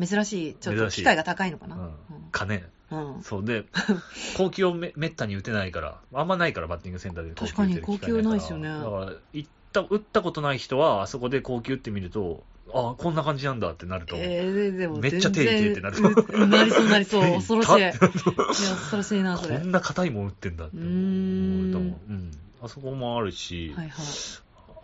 [0.00, 1.76] 珍しい、ちょっと機械が高いのかな。
[1.76, 1.86] ううん。
[1.86, 1.94] ん。
[2.30, 2.62] 金。
[2.90, 3.22] うん。
[3.22, 3.44] そう。
[3.44, 3.64] で、
[4.36, 8.68] 高級をめめったに打てないから、あんまないから、バッティングセンターで確かに高級打てる機会高級ないですよね。
[8.68, 12.44] だから、行った、打ったことない人は、あそこで高級打ってみると、
[12.74, 14.16] あこんな感じなんだってなると。
[14.16, 17.22] えー、でもめっちゃ手痛いってなるうんなりそうなりそう。
[17.24, 17.78] 手恐ろしい。
[17.78, 19.58] いや、恐ろしいな、それ。
[19.58, 21.92] こんな硬いもん打ってんだって思ううーんと思う。
[22.08, 22.30] うん。
[22.62, 24.06] あそこもあるし、はいはい。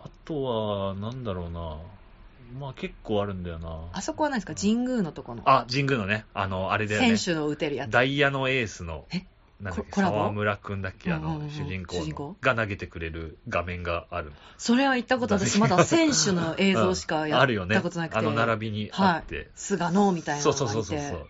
[0.03, 1.77] あとは、なんだろうな。
[2.59, 3.79] まあ結構あるんだよな。
[3.93, 4.55] あそこは何ですか？
[4.55, 5.43] 神宮のとこの。
[5.45, 7.15] あ、神宮のね、あの、あれだよね。
[7.17, 7.91] 選手の打てるやつ。
[7.91, 9.23] ダイヤのエースのえ、
[9.61, 10.17] なんだっけ、ココラボ？
[10.17, 12.35] 沢村くんだっけ、あの、うんうんうん主人公の主人公？
[12.41, 14.31] が投げてくれる画面がある。
[14.57, 17.75] それは行ったこと私まだ選手の映像しかやっあるよね。
[17.75, 18.17] たことなくて。
[18.19, 19.49] あの並びにあはいって。。
[19.55, 20.73] 菅野みたいなそうのがいて。
[20.73, 21.27] そうそうそうそう。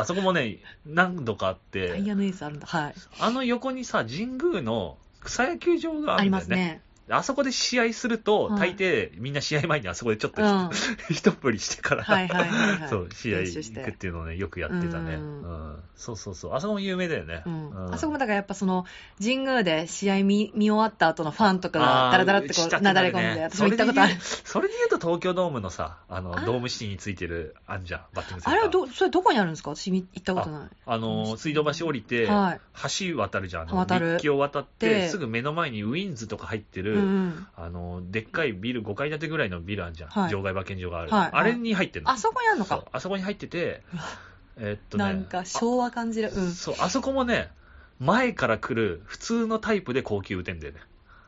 [0.00, 2.66] あそこもね、何度かあっダイて、ヤのエースあるんだ。
[2.66, 2.94] はい。
[3.20, 6.46] あの横にさ、神宮の草野球場があありるんだよね。
[6.46, 6.82] ますね。
[7.10, 10.48] あそこで試合すると、はい大抵みんな試合前にあそこでちょっとうん。
[10.48, 10.70] は
[11.08, 12.88] ひ、一振りしてから、いはいはいはい。
[12.90, 15.14] そう、試合行くっていうのをね、よくやってたね。
[15.14, 15.82] ううんん。
[15.96, 16.54] そうそうそう。
[16.54, 17.42] あそこも有名だよね。
[17.44, 18.86] うんうんあそこもだからやっぱその
[19.20, 24.14] 神宮で試合見見終わった後のファンとかがダラダラってこうなだれ込んで、私も行ったことある。
[24.20, 28.52] それで言うと東京ドームのさ、あの、あドームシティについてるあんじゃん、バッティングセンター。
[28.52, 29.74] あれはど、それどこにあるんですか？
[29.74, 30.68] 私み行ったことない。
[30.86, 32.60] あの、水道橋降りて、はい
[32.98, 33.66] 橋渡るじゃん。
[33.68, 37.46] 渡る陸橋渡っでて、すぐ目の前にウィンズとか入ってうる、んうん。
[37.56, 40.10] あの、でっかいビル、5階建てぐらいのビルあるじゃん。
[40.10, 41.10] はい場外馬券場がある。
[41.10, 42.10] はいあれに入ってんの。
[42.10, 42.84] あそこにあるのか。
[42.92, 43.82] あそこに入ってて、
[44.56, 45.04] えっとね。
[45.04, 46.30] なんか昭和感じる。
[46.34, 46.52] うん。
[46.52, 47.50] そう、あそこもね、
[47.98, 50.80] 前から来る普通のタイプで高級打てんだよね。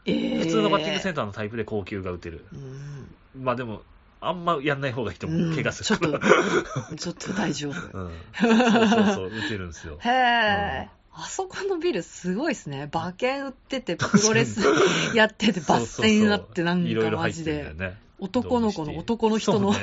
[0.07, 2.45] えー普通のバッティングセンターのタイプで高級が打てる。
[2.53, 3.83] うんまあでも、
[4.21, 5.41] あんまやんない方がいいと思う。
[5.41, 6.21] うん怪我するから。
[6.21, 6.33] ちょ
[6.89, 7.99] っと、 ちょっと大丈夫。
[7.99, 8.11] うん。
[8.41, 9.99] そうそうそう、打てるんですよ。
[10.01, 10.89] へえ。
[11.17, 12.91] あそこのビルすごいですね。
[12.93, 14.61] 馬券売ってて、プロレス
[15.15, 17.75] やってて、バッテンになってなんかマジで。
[18.19, 19.75] 男の子の男の人の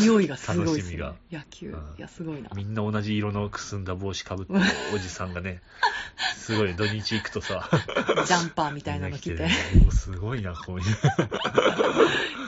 [0.00, 1.04] 匂いがすごいですね。
[1.30, 1.94] 野球うん。
[1.98, 2.50] いや、すごいな。
[2.54, 4.60] みんな同じ色のくすんだ帽子かぶってる
[4.94, 5.60] おじさんがね、
[6.36, 7.68] すごい土日行くとさ、
[8.26, 9.54] ジャンパーみたいなの着ててね
[9.90, 10.86] すごいな、こういう。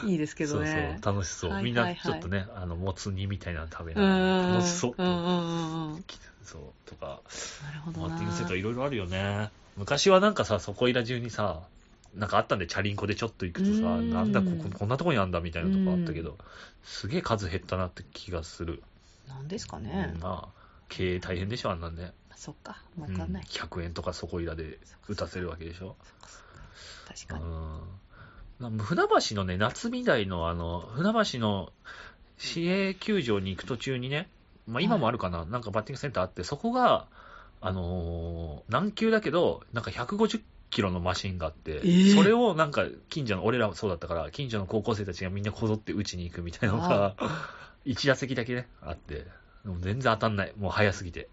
[0.09, 0.99] いいですけどね。
[1.03, 1.51] そうそう、楽しそう。
[1.51, 4.53] はいみんなはいはいちょっとね、あの、もつ煮みたいなの食べうながら、ん。
[4.55, 4.95] 楽しそう。
[4.97, 6.05] うんうんうんうん。
[6.49, 7.20] そう、とか、
[7.62, 8.09] なるほどな。
[8.09, 9.51] バッティングセットいろいろあるよね。
[9.76, 11.62] 昔はなんかさ、そこいら中にさ、
[12.14, 16.38] なんかあったんで、チャリンコでちょっと行くとさ、うんなんだここ、こんなとこにあんだみたいなとこあったけど、
[16.82, 18.82] すげえ数減ったなって気がする。
[19.28, 20.20] なんですかねうん。
[20.20, 22.12] まあ、経営大変でしょ、あんなんね。
[22.34, 22.82] そっか。
[22.99, 23.42] わかんない。
[23.42, 24.78] うん100円とかそこいらで
[25.09, 25.96] 打たせるわけでしょ。
[27.07, 27.44] 確かに。
[27.44, 27.46] う
[28.66, 28.76] ん。
[28.76, 31.72] な船橋のね、夏美大のあの、船橋の
[32.38, 34.28] 市営球場に行く途中にね、
[34.68, 37.06] まあ今もあるかな、なんかバッティングセンターあって、そこが、
[37.60, 47.16] あのー軟球だけど、なんか150キロのマシンがあって、ーそれをなんか近所の、俺らもそうだったから、近所の高校生たちがみんなこぞって打ちに行くみたいなのが、
[47.86, 49.26] 1打席だけね、あって、
[49.64, 50.52] でも全然当たんない。
[50.56, 51.28] もう早すぎて。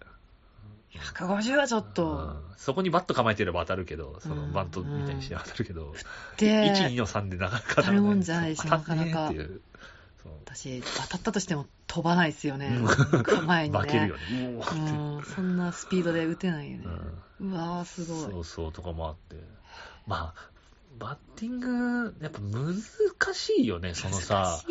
[0.93, 2.09] 150はちょっと。
[2.09, 5.93] うん、そこにバット構えてれば当たるけど、そうんのバントみたいにして当たるけど、
[6.37, 9.45] で、1、2の3でなかなか当たるもんじゃないでしなかなかっていう。
[9.45, 9.61] そう
[10.45, 12.67] 私、当たったとしても飛ばないですよね。
[12.67, 13.79] うん構えにね。
[13.79, 14.21] 負けるよね。
[14.41, 16.85] うん、そんなスピードで打てないよね。
[17.41, 18.31] うわー、すごい。
[18.31, 19.35] そうそうとかもあって。
[20.07, 20.49] まあ、
[20.97, 22.75] バッティング、やっぱ難
[23.33, 24.61] しいよね、そのさ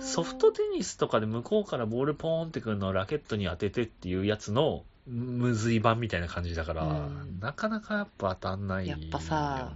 [0.00, 9.02] ソフトテニスとかで向こうからボールポーンってくるのをラケットに当ててっていうやつのむずい版みたいな感じだから、うんなかなかやっぱ当たんないよね。
[9.02, 9.72] やっぱさ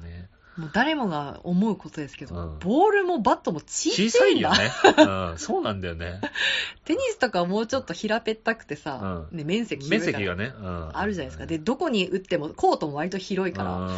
[0.58, 4.48] もう誰もが思うことですけど、うんボールもバットも小小さいんだ。
[4.48, 4.70] よね。
[5.30, 6.20] うん、 そうなんだよね。
[6.84, 11.46] テニスとかはもうちょっと平べったくてさ、うんね、面積面広いから積がね、うん、あるじゃないですか。
[11.46, 13.96] で、どこに打っても、コートも割と広いからうん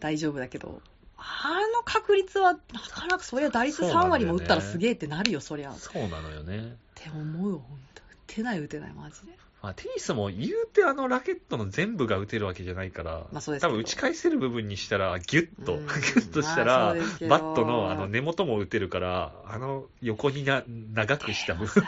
[0.00, 0.82] 大丈夫だけど、
[1.16, 5.70] あの確率は、なかなかそりゃ打率3そうなんだよね割も打ったらすげえってなるよ、そりゃ。
[5.70, 6.76] っそうなのよね。
[6.94, 8.02] て思うよ、ほんと。
[8.28, 9.38] 打てない打てない、マジで。
[9.62, 20.62] まあ、テニスも言うてあのラケットの全部が打てるわけじゃないから、まあそうです多分打ち返せる部分にしたら、ギュッと、うんギュッとしたまあら、バットのあの根元も打てるから、あの横にな
[20.94, 21.84] 長くした部分。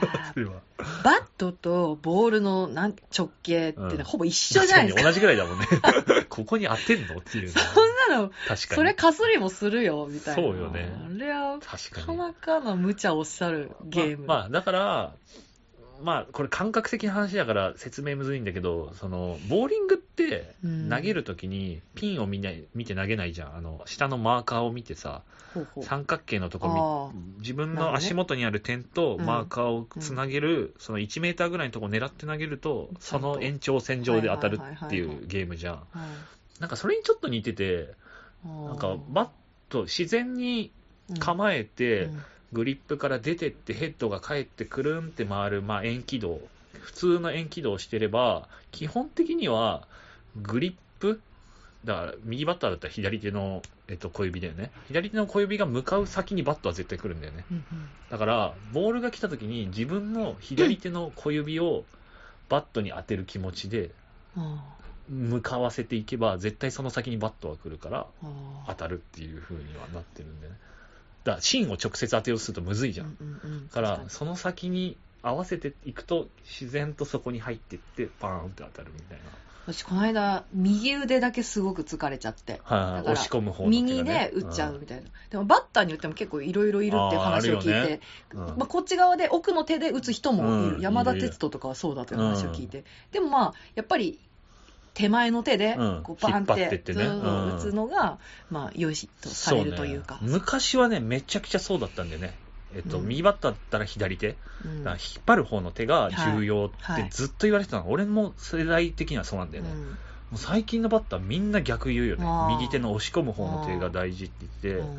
[1.03, 5.03] バットとボールのなん直径って、うんほぼ一緒じゃないですか。
[5.05, 5.67] 同じぐらいだもんね。
[6.29, 7.19] ここに当てんの？
[7.19, 7.53] っていうね。
[7.53, 8.57] そんなの、確かに。
[8.77, 10.43] それかすりもするよ、みたいな。
[10.43, 12.19] そうよねあれは、確かに。
[12.19, 14.27] なかなかの無茶おっしゃるゲーム。
[14.27, 15.15] まあ、まあだから、
[16.03, 20.91] まあ、これ感覚的な話だから説明むずいんだけど、その、ボーリングってうん。
[20.91, 23.57] 投げるときにピンを見ない見て投げないじゃん。
[23.57, 25.23] あの、下のマーカーを見てさ、
[25.55, 25.85] ほうほう。
[25.85, 29.27] 三角形のとこあみ自分の足元にある点とうん。
[29.27, 35.75] マーカーをつなげる、その1メーターぐらいのとこ狙って投げると、その延長線上で当たるっていうゲームじゃん。
[35.75, 36.61] はい。
[36.61, 37.95] なんかそれにちょっと似てて、
[38.45, 39.29] なんかバッ
[39.69, 40.73] ト自然に
[41.19, 42.23] 構えて、うん
[42.53, 46.41] グリップから出てってヘッドが返ってくるんって回る、まあ、円軌道。
[46.81, 49.87] 普通の円軌道をしてれば、基本的には
[50.37, 51.21] グリップ、
[51.85, 54.71] だから右バッターだったら左手の、えっと、小指だよね。
[54.89, 57.45] 左手の小指が向かう先にバットは絶対来るんだよね。
[58.11, 61.85] だから、ボールが来た時に自分の左手の小指を
[62.49, 63.91] バットに当てる気持ちで
[64.37, 64.63] あ
[65.09, 68.07] 向かわせていけば、絶対その先にバットは来るから、
[68.67, 70.55] 当たるっていう風にはなってるんでね。
[71.25, 73.17] だから、芯を直接当てようとするとむずいじゃん。
[73.21, 79.25] うんうんうんだからその先に合わせていくと、自然とそこに入っていって、パーンって当たるみたいな。
[79.25, 79.31] に
[79.67, 82.61] 私、この間、右腕だけすごく疲れちゃって。
[82.65, 85.05] はいはい、だから押し込む方右で打っちゃうみたいな。
[85.31, 88.01] でも、バッターによっても結構いろいろいるっていう話を聞いて、ね
[88.35, 90.77] うんまあ、こっち側で奥の手で打つ人もいる。
[90.77, 92.85] うん山田哲人とかはそうだという話を聞いて。
[93.13, 94.19] でもまあ、やっぱり、
[94.95, 98.19] 手前の手でうん、こうバンって引って打つのが、
[98.51, 100.19] まあ、良しとされるというか。
[100.21, 102.35] 昔はね、めちゃくちゃそうだったんだよね。
[102.75, 103.09] えっと、うん。
[103.09, 107.91] 右バッターだったら左手、引っ張る方の手が重要ってずっと言われてたの。
[107.91, 109.71] 俺も世代的にはそうなんだよね。
[110.35, 112.25] 最近のバッターみんな逆言うよね。
[112.59, 114.99] 右手の押し込む方の手が大事って言って、うん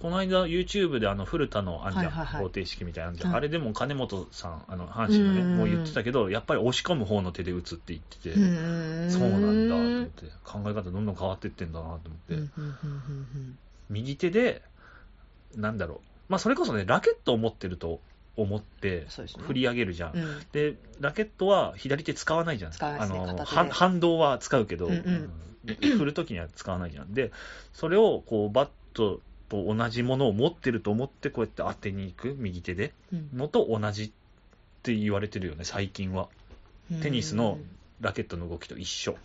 [0.00, 2.40] この間 YouTube であの古田のあんじゃん、はいはいはい。
[2.40, 3.36] 方程式みたいなのあんじゃん、うん。
[3.36, 5.56] あれでも金本さん、あの阪神のね、うん。
[5.58, 9.10] もう言ってたけど、やっぱり押し込む方の手で打つって言ってて、うん。
[9.10, 13.58] そうなんだと思って、考え方どんどん変わってってんだなと思って、うんうんうんうん
[13.90, 14.62] 右手で、
[15.56, 15.98] なんだろう、
[16.28, 18.00] まあそれこそね、ラケットを持ってると
[18.36, 19.44] 思ってそうですね。
[19.44, 20.12] 振り上げるじゃん。
[20.14, 20.22] うん。
[20.22, 22.72] うんで、ラケットは左手使わないじゃん。
[22.72, 23.68] 使わないですねあの、片手で。
[23.68, 25.30] は反動は使うけど、うんうん。
[25.66, 25.98] うん。
[25.98, 27.12] 振るときには使わないじゃん。
[27.12, 27.32] で、
[27.74, 29.20] それをこうバット
[29.50, 33.30] と同じものを持ってると思ってこうやって当てに行く、右手で、うん。
[33.34, 34.10] のと同じっ
[34.82, 36.28] て言われてるよね、最近は。
[37.02, 37.58] テニスの
[38.00, 39.16] ラケットの動きと一緒。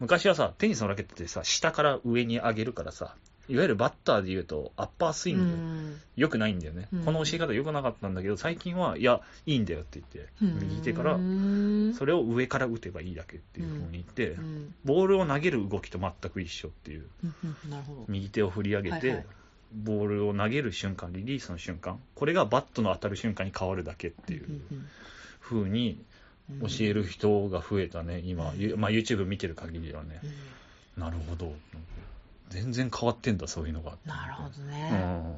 [0.00, 3.14] 昔はさ、テニスのラケットってさ、下から上に上げるからさ、
[3.50, 6.00] いわゆるバッターで言うと、アッパースイング、うん。
[6.16, 7.04] 良くないんだよね、うん。
[7.04, 10.32] この教え方良くなかったんだけど、最近は、いや、いいんだよって言って、
[10.64, 14.74] 右手からう、んそれを上から打てばいいだけっていうふうに言って、うん。
[14.84, 17.06] ボールを投げる動きと全く一緒っていう。
[18.06, 19.26] 右手を振り上げて、はいはい。
[19.72, 24.60] ボールを投げる瞬間、リリースの瞬間、これがバットの当たる瞬間に変わるだけっていう
[25.40, 26.06] 風にうん
[26.62, 30.20] 教える人が増えたね、今、ゆまあ、YouTube 見てる限りではね。
[30.96, 31.00] う。
[31.00, 31.02] ん。
[31.02, 31.54] なるほど。
[32.50, 33.96] 全然変わってんだ、そういうのが。
[34.04, 34.90] なるほどうね。
[34.90, 35.36] ん。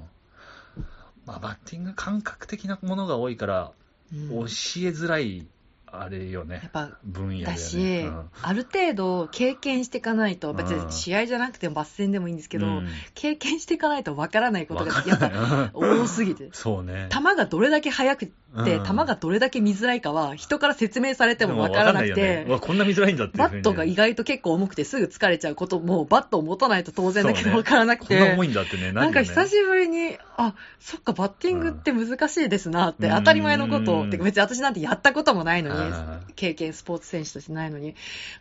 [1.25, 3.73] まあ、バッティング感覚的なものが多いから、
[4.13, 4.45] うん教え
[4.91, 5.47] づらい、
[5.87, 6.71] あれよねやっ。
[6.71, 7.45] ぱ分野だよね。
[7.55, 16.49] だし、うんある程度経験していかないと、別うんに試合じゃなくてもバス戦でもいいんですけど、うん経験していかないとわからないことがやっぱ多すぎて。
[16.53, 17.09] そうね。
[17.11, 18.84] 球がどれだけ速くて、うん。
[18.84, 28.92] 球がどれだけ見づらいかは、人から説明されてもわからなくて、こんな見づらいんだってバットが意外と結構重くてすぐ疲れちゃうことも、バットを持たないと当然だけどわからなくこんなて、重いんだってね。
[28.92, 33.16] なんか久ししぶりに、あ、そっか、バッティングって難しいですなって、うん。
[33.16, 37.94] 当たり前のことを、別に私なんてやったこともないのにうん、経験スポーツ選手としてないのに、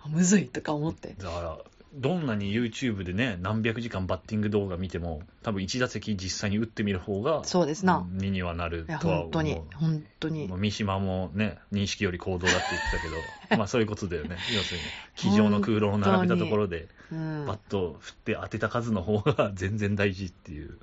[0.04, 1.14] あむずいとか思って。
[1.18, 1.58] だから、
[1.94, 8.08] どんなに YouTube でね、何百時間バッティング動画見ても、多分1打席実際に打ってみる方が、そうですな。
[8.10, 9.22] 身にはなるとは思う。
[9.24, 10.58] 本当に、本当にまあ。
[10.58, 13.04] 三島もね、認識より行動だって言ってた
[13.50, 14.38] けど、 まあそういうことだよね。
[14.56, 14.84] 要するに、
[15.16, 17.46] 机上の空論を並べたところで、うん。
[17.46, 20.78] バッ本トを振って当てた数の方が全然大事っていう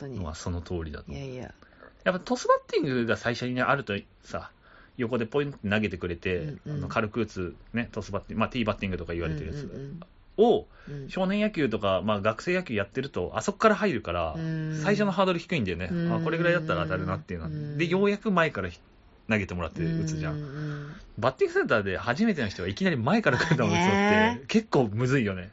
[0.00, 0.24] の。
[0.24, 1.12] はその通りだと。
[1.12, 1.54] いやいや。
[2.02, 4.50] やっぱトスバッティングが最初にね、あるとさ、
[4.96, 10.00] 横でポイント投げてくれて、うんうんあの軽く打つ、ね、トスバッティング、まあ、ティーバッティングとか言われてるやつうんうんを、うん
[11.08, 14.80] 少年野球とか、まあ、学生野球やってると、あそこから入るから、うん。
[14.82, 16.14] 最初のハードル低いんだよね、うん。
[16.14, 17.78] あこれぐらいだったら当たるなっていうのは、うん。
[17.78, 18.78] で、ようやく前からひ
[19.28, 20.96] 投げてもらって打つじゃん。
[21.18, 25.50] バッティングセンターで初めての人がいきなり前から来るのを打つのっねて、結構むずいよね。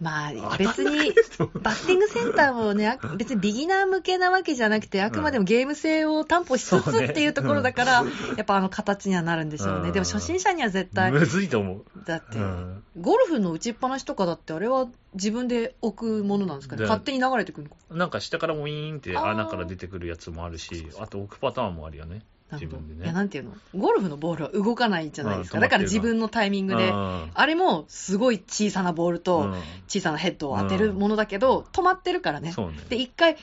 [0.00, 1.14] まあ、当別に、
[1.62, 7.92] バッティングセンターもね、あ 別にビギナー向けなわけじゃなくて、あくまでもゲーム性を担保しつつっていうところだから、
[8.36, 9.88] やっぱあの形にはなるんでしょうね。
[9.88, 11.84] うんでも初心者には絶対、むずいと思う。
[12.04, 16.82] だってう、んゴルフの打ちっぱなしとかだって、あれは自分で置くものなんですかね？
[16.82, 17.76] で勝手に流れてくるのか。
[17.90, 22.22] なんか下からウィーンって穴から出てくるやつもあるし、あと置くパターンもあるよね。
[22.52, 23.52] 自分でねいや、なんていうの？
[23.76, 25.58] ゴルフのボールは動かないじゃないですか。
[25.58, 26.88] うんだから自分のタイミングで。
[26.88, 29.54] うんあれもすごい小さなボールとうん
[29.88, 32.54] 小さなヘッドを当てるものだけど、止まってるからね。
[32.88, 33.36] で、一回、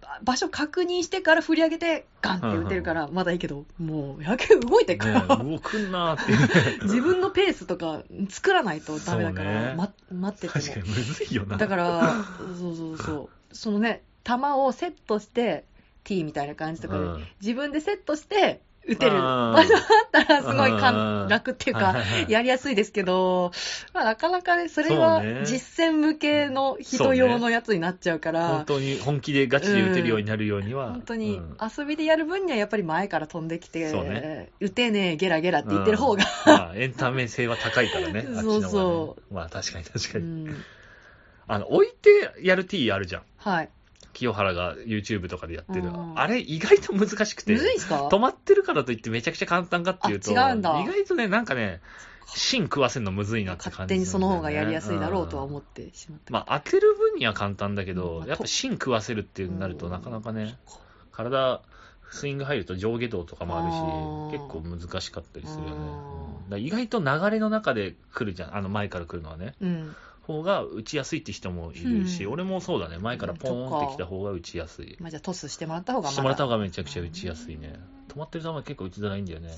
[0.00, 6.80] ば場所確認してから振り上げて、ガンって打てるから、まだいいけど、もう野球動いてるから、ね動くんなーって。
[6.84, 10.64] 自分のペースとか作らないとダメだから、ねま待ってても。
[10.64, 11.56] 確かにむずいよな。
[11.56, 12.14] だから、
[12.58, 13.54] そうそうそう。
[13.54, 15.64] そのね、球をセットして、
[16.10, 17.24] T みたいな感じとかで、うん。
[17.40, 19.12] 自分でセットして、打てる。
[19.12, 19.20] うん。
[19.20, 21.96] 場所だったらすごいかうんん楽っていうか
[22.28, 23.52] やりやすいですけど、
[23.92, 30.88] まあ、なかなかね、それは実践向けの人用のやつになっちゃうから、本当に本気でガチで打てるようになるようには。
[30.90, 31.56] 本当にうん。
[31.60, 34.50] 遊びでやる分にはやっぱり前から飛んできて、ね。
[34.60, 38.26] 打てねえ、ゲラゲラって言ってる方が、まあ、エンタメ性は高いからね。
[38.42, 39.34] そうそう。
[39.34, 40.50] まあ、確かに確かうに。
[40.50, 40.64] ん、
[41.46, 43.22] あの、置いてやる T あるじゃん。
[43.36, 43.68] はい。
[44.12, 45.88] 清原が YouTube とかでやってる。
[45.88, 47.54] うんあれ、意外と難しくて。
[47.54, 51.80] 止まってるからといってめちゃくちゃ簡単かっていうと、うんだ意外とね、なんかね、
[52.26, 56.32] 芯食わせるのむずいなって感じ、勝手にその方がやりやすいだろうとは思っってしまった。
[56.32, 60.58] まあ、当てる分には簡単だけど、うんやっぱ芯食わせるっていうなると、うんなかなかね、
[61.12, 61.62] 体、
[62.10, 65.76] スイング入ると上下動とかもあるし、結構難しかったりするよね。
[66.14, 66.20] うん
[66.58, 69.54] 意外と流れの中で来るじゃん、あの前から来るのはね。
[69.60, 69.94] うん。
[70.30, 74.96] 方が打ちやすいって人もいるし、うん俺もそうだね、前からポーンってきた方が打ちやすい。
[75.00, 77.80] まあ、じゃあトスしてもらった方がしてもらった方がめちゃくちゃ打ちやすいね。
[78.08, 79.50] 止まってる球は結構打ちづらいんだよね。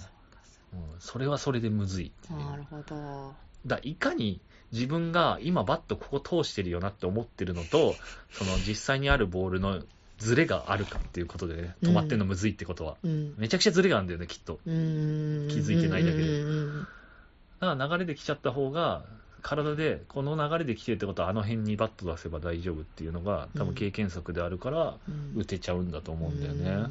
[0.72, 2.12] うん、それはそれでむずい。
[2.30, 3.34] なるほど。
[3.66, 4.40] だいかに
[4.72, 7.94] 自分が今バットここ通してるよなって思ってるのと、
[8.32, 9.82] その実際にあるボールの
[10.18, 12.96] ズレがあるかっていうことでね、止まってんのむずいってことは。
[13.02, 13.34] うん。
[13.36, 14.60] めちゃくちゃズレがあるんだよね、きっと。
[14.64, 16.42] うん気づいてないだけで
[17.60, 19.04] だから流れで来ちゃった方が、
[19.42, 26.70] 体で、この流れで来てるってことは、あの辺にバット出せば大丈夫っていうのが、多分経験則であるから、うん打てちゃうんだと思うんだよね。
[26.70, 26.88] うんうん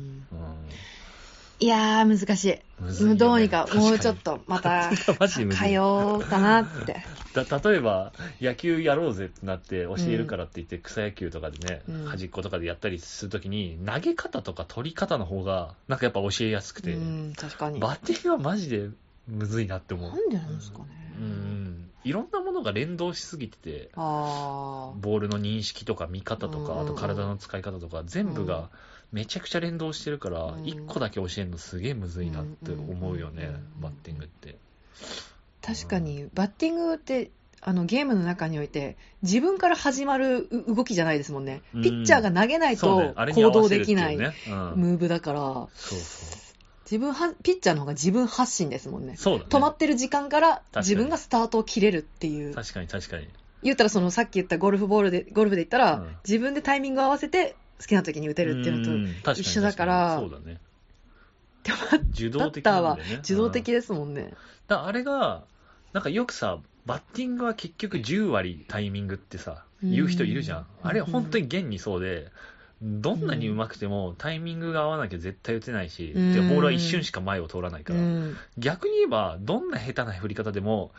[1.61, 3.03] いやー、難しい。
[3.05, 4.89] ねどうにか、もうちょっと、また、
[5.29, 5.43] 通
[5.79, 7.05] おうかなって。
[7.35, 17.79] だ例えば、野球やろうぜってなって、教えるからって言って、草野球とかでね、うん端っことかでやったりするときに、投げ方とか取り方の方が、なんかやっぱ教えやすくて、うん、確かに。
[17.79, 18.89] バッティングはマジで
[19.27, 20.09] むずいなって思う。
[20.09, 20.85] なんでなんですかね。
[21.19, 21.90] うん。
[22.03, 28.69] いろんなものが連動しすぎてて、あボールの認識とか見方とか、うんあと体の使い方とか、全部が
[29.11, 30.65] めちゃくちゃ連動してるからう、ん。
[30.65, 34.49] 一個だけ教えるのすげえむずいなって思うよねうん、バッティングって。
[34.49, 34.55] ー
[35.61, 37.29] 確かに、バッティングって、
[37.63, 41.61] あのゲームの中において、自分から始まるう動きじゃないですもんね。
[41.75, 41.83] うん。
[41.83, 45.39] ピッチャーが投げないと行動できないムーブだから、
[45.75, 46.50] そうそう。
[46.91, 49.15] 自分は、ピッチャーの方が自分発信ですもんね。
[49.15, 49.49] そうだね。
[49.49, 52.53] 止まってる時間から自分がスタートを切れるっていう。
[52.53, 53.29] 確かに確かに。
[53.63, 60.59] 言ったらそのさっき言ったゴルフボールで、ゴルフで言ったら、うん自分でタイミングを合わせて好きな時に打てるっていうのん確に一緒だからそうだね。
[61.63, 61.71] と、
[62.11, 62.97] 受バ動的なんッターは。
[63.19, 64.33] 受動的うんですもんね。
[64.67, 65.45] だからあれが、
[65.93, 70.59] なんかよくさ、バッティングは結局10割タイミングってさ、言う人いるじゃん。
[70.59, 72.31] うんあれ本当に現にそうで、
[72.81, 78.37] どんなに上手くてもタイミングが合わなきゃ絶対打てないし、うんでボールは一瞬しか前を通らないから、うん。
[78.57, 80.91] 逆に言えば、どんな下手な振り方でも、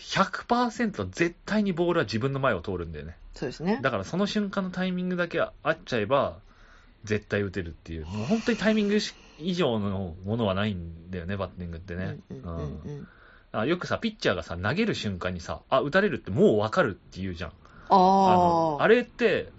[0.00, 3.16] 100%絶対にボールは自分の前を通るんだよね。
[3.34, 3.78] そうですね。
[3.80, 6.38] だからその瞬間のタイミングだけ合っちゃえば、
[7.04, 8.98] 絶対打てるっていう、もう本当にタイミング
[9.38, 12.18] 以上のものはないんだよね、バッティングってね。
[13.66, 17.50] よくさ、ピッチャーがさ、投げる瞬間にさ、あ、打たれるってもう分かるって言うじゃん。
[17.88, 18.82] あのあ。
[18.82, 19.50] あれって、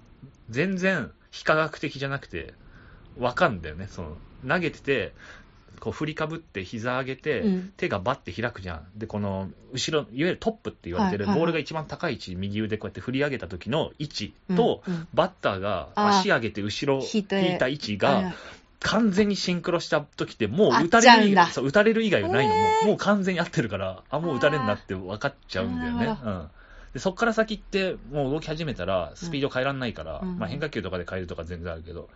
[0.49, 2.53] 全然非科学的じゃなくて、
[3.17, 3.87] 分かんだよね。
[3.89, 4.17] その、
[4.47, 5.13] 投げてて、
[5.79, 7.73] こう振りかぶって膝上げて、うん。
[7.75, 8.87] 手がバッて開くじゃん。
[8.95, 14.93] で、この、後ろ、いわゆるトップって言われてる、はいボールが一番高い位置、右腕こうやって振り上げた時の位置と、うん。
[14.93, 18.33] うんバッターが足上げて後ろ引いた位置はいが、
[18.79, 26.17] 完全にシンクロした時って、もう打たれる以外そう打たれる以外はないの、もうもう完全に合ってるから、あ、もう打たれるなって分かっちゃうんだよね。
[26.23, 26.47] うん
[26.93, 32.09] でそっから先って、もう動き始めたら、スピード変えられないから、うんまあ、変化球とかで変えるとか全然あるけど、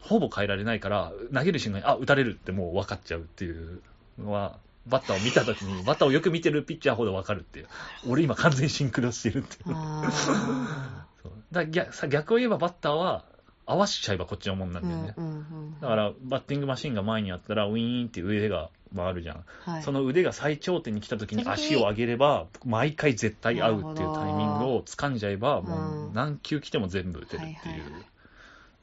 [0.00, 3.80] ほぼ変えられないから、投げる瞬間に、あ、打たれるってもう分かっちゃうっていう
[4.18, 7.68] のは、バッターを見たときに、バッターをよく見てるピッチャーほど分かるっていう。
[8.08, 9.76] 俺今完全にシンクロしてるっていう。
[11.52, 13.24] だ逆さ逆を言えばバッターは
[13.66, 15.14] 合わしちゃえばこっちのもんなーんだよね。
[15.16, 19.44] うんうんうんだから、バッティングマシンが前にあったら、ウィーンって腕が回るじゃん。
[19.60, 27.56] はいその腕が最頂点に来た時に足を上げれば、毎回絶対合うっていうタイミングを掴んじゃえば、もう何球来ても全部打てるっていう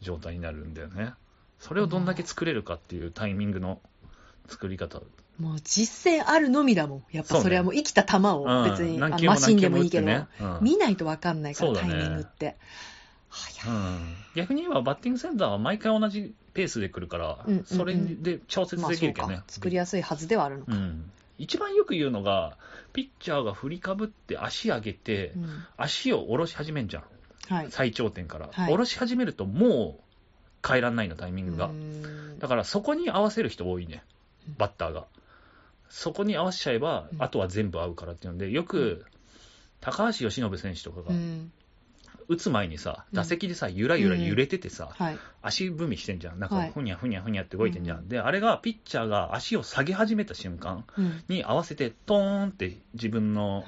[0.01, 1.13] 状態になるんだよね。
[1.59, 3.79] それをどんだけ作れるかっていうタイミングの
[4.47, 4.99] 作り方。
[5.39, 7.03] もう実践あるのみだもん。
[7.11, 12.57] やっぱそれはもう生きた球をうん別に、あ何球ものマシンでもいいけど、ねうん見ないとわかんないから、ねタイミングって。
[13.67, 19.37] うん逆に言えばバッティングセンターは毎回同じペースで来るから、うんうんうんそれで調節できるけどね。
[19.37, 19.43] か。
[19.47, 20.73] 作りやすいはずではあるのか。
[20.73, 22.57] うん、一番よく言うのが、
[22.93, 27.03] ピッチャーが振りかぶって足上げて、うん足を下ろし始めんじゃん、
[27.53, 27.67] はい。
[27.69, 28.49] 最頂点から。
[28.51, 31.69] はい下ろし始めると、もう変えらんないの、タイミングがう。
[31.71, 34.03] んだからそこに合わせる人多いね
[34.47, 35.05] うん、バッターが。
[35.89, 39.05] そこに合わせちゃえばう、んあとは全部合うからっていうので、よく、
[39.81, 41.51] 高橋由伸選手とかがう、ん。
[42.33, 45.17] 打つ前にさ、うん打席でさ、ゆらゆら揺れててさ、はい。
[45.41, 46.39] 足踏みしてんじゃん。
[46.39, 47.99] なんか、はいふにゃふにゃふにゃって動いてんじゃん。
[47.99, 51.23] うんで、あれが、ピッチャーが足を下げ始めた瞬間、うん。
[51.27, 53.63] に合わせて、トーンって自分の、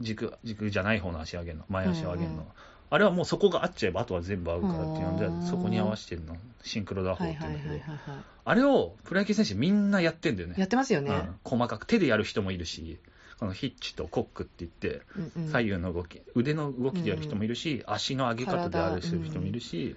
[0.00, 2.46] 軸軸じゃない方の足上げるの、前足を上げるの、うんうん
[2.92, 10.50] あれはもうそこが合っちゃえば、あとは全部合うからっていうのでうん、そこに合わせてるの、シンクロ打法はいっていうんだけどはいはいはい、はあれをプロ野球選手みんなやってんだよい。
[10.50, 10.64] やね。
[10.64, 11.10] ってますよね。
[11.10, 12.98] うん細かく手でやる人もいるし、
[13.42, 19.96] このヒッチとコックって言って、うんうん左右の動き、腕の動きでやる人もいるし、足の上げ方であるする人もいるし、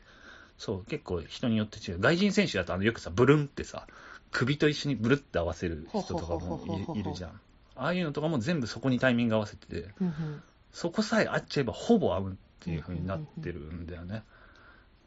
[0.58, 2.00] そう、結構人によって違う。
[2.00, 3.86] 外人選手だとあのよくさ、ブルンってさ、
[4.32, 6.60] 首と一緒にブルって合わせる人とかも
[6.96, 7.30] いいるじゃん。
[7.76, 14.24] ああいうのとかも全部そこにタイミング合わせてて、うんうんそこさえ合っちゃえばほぼ合うっていう風になってるんだよね。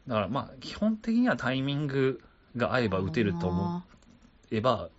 [0.07, 2.21] だからまあ、基本的にはタイミング
[2.55, 3.83] が合えば打てると思
[4.49, 4.89] えば、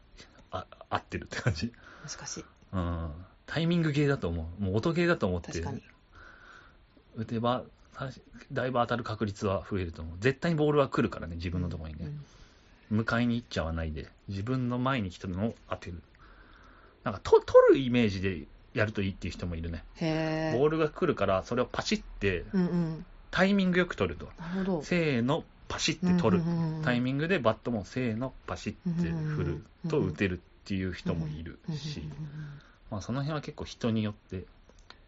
[0.53, 1.73] あ合ってるって感じ。
[2.07, 2.45] 難しい。
[2.73, 3.11] うん。
[3.51, 4.63] タイミングゲーだと思う。
[4.63, 5.65] もう音ゲーだと思って。
[7.17, 8.09] 打てば、さ
[8.53, 10.17] だいぶ当たる確率は増えると思う。
[10.21, 12.07] 絶対にボールは来るからね、自分のところにね。
[12.07, 12.25] うん
[12.93, 16.03] 迎えに行っちゃわないで、自分の前に来たのを当てる。
[17.05, 19.85] なんか、と取るイメージでやるといいっていう人もいるね。
[20.55, 23.07] ボールが来るから、それをパシって、うんうん。
[23.31, 24.29] タイミングよく取ると。
[24.83, 26.83] せーの、パシって取るうんうんうんうん。
[26.83, 32.15] タイミングでバットもせーの、パシって振るうんうんうんと打てるっていう人もいるしうんうん、
[32.91, 34.45] まあその辺は結構人によって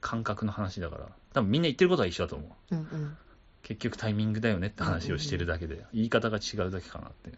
[0.00, 2.74] 感覚の話だから、多分みんな言ってることは一緒だと思う。
[2.74, 3.16] うんうんうん
[3.64, 7.30] 結局タイミングだよねって話をしてるだけで、言い方が違うだけかなって。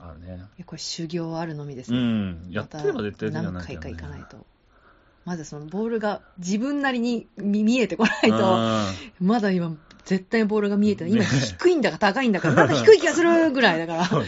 [0.00, 0.44] あるね。
[0.66, 2.00] これ修行あるのみですうね。
[2.02, 2.50] ん。
[2.50, 4.44] やってれば絶対またできない何回か行かないと。
[5.24, 11.12] まずそのボールが自分なりに見見えてこないと、うんまだ今、絶対ボールが見えてない。
[11.12, 14.08] 今、ね低いんだか高いんだか、なんか低い気がするぐらいだから。
[14.08, 14.26] ね。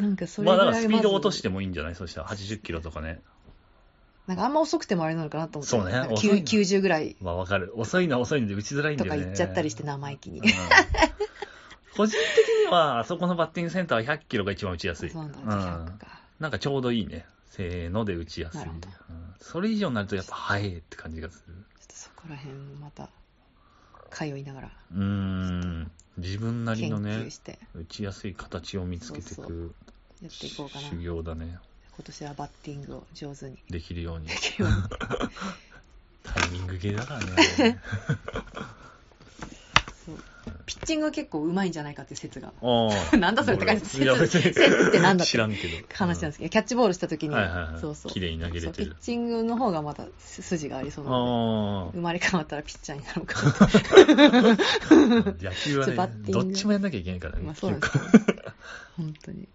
[0.00, 1.94] なんかそれまあだぐらいからスピード落としてもいいんじゃない？
[1.94, 3.20] そしたら80キロとかね。
[4.26, 5.70] なんかあんま遅くてもあれなのかなと思って。
[5.70, 7.72] そうねなんか遅いの9 90ぐらいまあわかる。
[7.76, 9.18] 遅いのは遅いので打ちづらいんだよね。
[9.18, 10.40] とか言っちゃったりして生意気に。
[10.40, 10.46] うん
[11.96, 15.10] 個人的には、あそこのバッティングセンターは100キロが一番打ちやすい。
[15.10, 16.06] そうなんだ、うん100か。
[16.40, 17.24] なんかちょうどいいね。
[17.50, 18.62] せーので打ちやすい。
[18.62, 18.80] うん
[19.38, 21.54] それ以上になるとやっぱ早いって感じがする。
[21.54, 23.10] ちょっとこら辺もまた
[24.10, 25.90] 通いながらうーん。
[26.16, 29.74] 自分なり研のね究、して打ちやすい形を見つけていそうく
[30.22, 31.58] やっていこうかな修行だね。
[31.96, 33.56] 今年はバッティングを上手に。
[33.70, 34.26] できるように。
[34.26, 34.34] で。
[34.34, 35.30] きるように。
[36.24, 37.78] タイミングゲーだからね。
[40.04, 40.16] そう。
[40.66, 42.48] ピッチングは結構うまいんじゃないかっていう説が。
[42.48, 43.16] ああ。
[43.16, 44.42] なんだそれって感じいや別に。
[44.42, 45.30] 説ってなんだって。
[45.30, 45.76] 知らんけど。
[45.94, 47.80] 話なんですけど、キャッチボールした時に、はいはいはい。
[47.80, 48.12] そうそう。
[48.12, 48.74] 綺麗に投げれてる。
[48.74, 51.10] そうピッチングの方がまた筋がありそうな。
[51.10, 51.92] のああ。
[51.92, 51.98] で。
[51.98, 53.42] 生まれ変わったらピッチャーになるか
[55.14, 56.26] な 野球はちょバッティング。
[56.26, 57.44] ね、どっちもやんなきゃいけないからね。
[57.44, 58.52] まあそうなんです結局よ
[58.96, 59.48] 本当に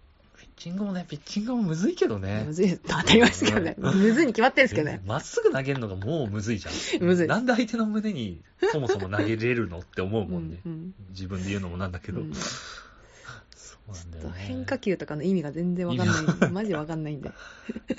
[0.60, 2.52] チングもね、ピッチングもむずいけどねむ。
[2.52, 7.02] ずい当たりますけどねむずいに決まってるんですけどねまっすぐ投げるのがもうむずいじゃん。
[7.02, 10.60] むずいなんで相手の胸にそもそも投げれるのって思うもんね。
[10.66, 12.20] うんうん自分で言うのもなんだけど。
[12.20, 14.34] うんそうなんだよね。
[14.36, 17.30] 変化球とかの意味が全然わかんないんでマジでわかんないんで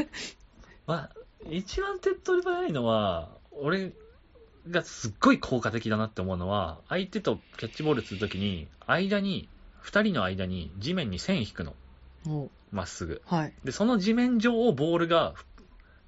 [0.86, 1.09] まあ、
[1.49, 3.93] 一番手っ取り早いのは、俺
[4.70, 9.49] がすっごい効果的だなって思うのは、相手とキャッチボールするときに、間に、
[9.80, 11.76] 二人の間に地面に線引くの。
[12.26, 13.22] もまっすぐ。
[13.30, 13.53] うはい。
[13.63, 15.34] で、その地面上をボールが、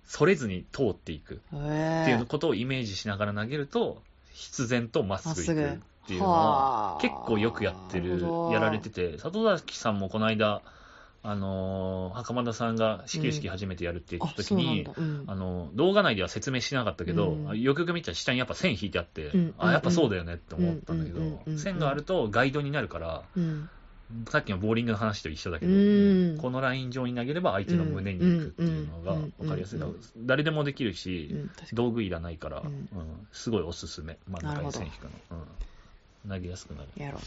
[0.06, 1.42] それずに通っていく。
[1.54, 4.02] へっていうえことをイメージしながら投げると、
[4.32, 7.02] 必然とまっすぐいくまっていうのは、はあ。
[7.02, 10.62] 結構よくやってるやられてて、里崎さんもこの間、
[11.26, 14.92] あのー袴田さんが始球式初めてやるって言った時あそうなんに、だ。
[14.98, 15.24] うん。
[15.26, 17.62] あの、動画内では説明しなかったけど、うん。
[17.62, 19.54] よくよく見たら下にやっぱ線引いてあって、うん。
[19.58, 23.70] あ、やっぱそうだよねって思ったんだけど、線があるとガイドになるから、うん
[24.30, 26.38] さっきのボーリングの話と一緒だけど、うん。
[26.40, 29.80] このライン上に投げれば相手の胸に行くっていうのが分かりやすい。
[29.80, 29.88] うん。
[29.88, 31.36] うん誰でもできるし、
[31.74, 32.64] 道具いらないから、
[33.32, 34.18] すごいおすすめ。
[34.28, 35.12] 真ん中に線引くの。
[36.26, 36.90] うん投げやすくなる。
[36.96, 37.20] やろ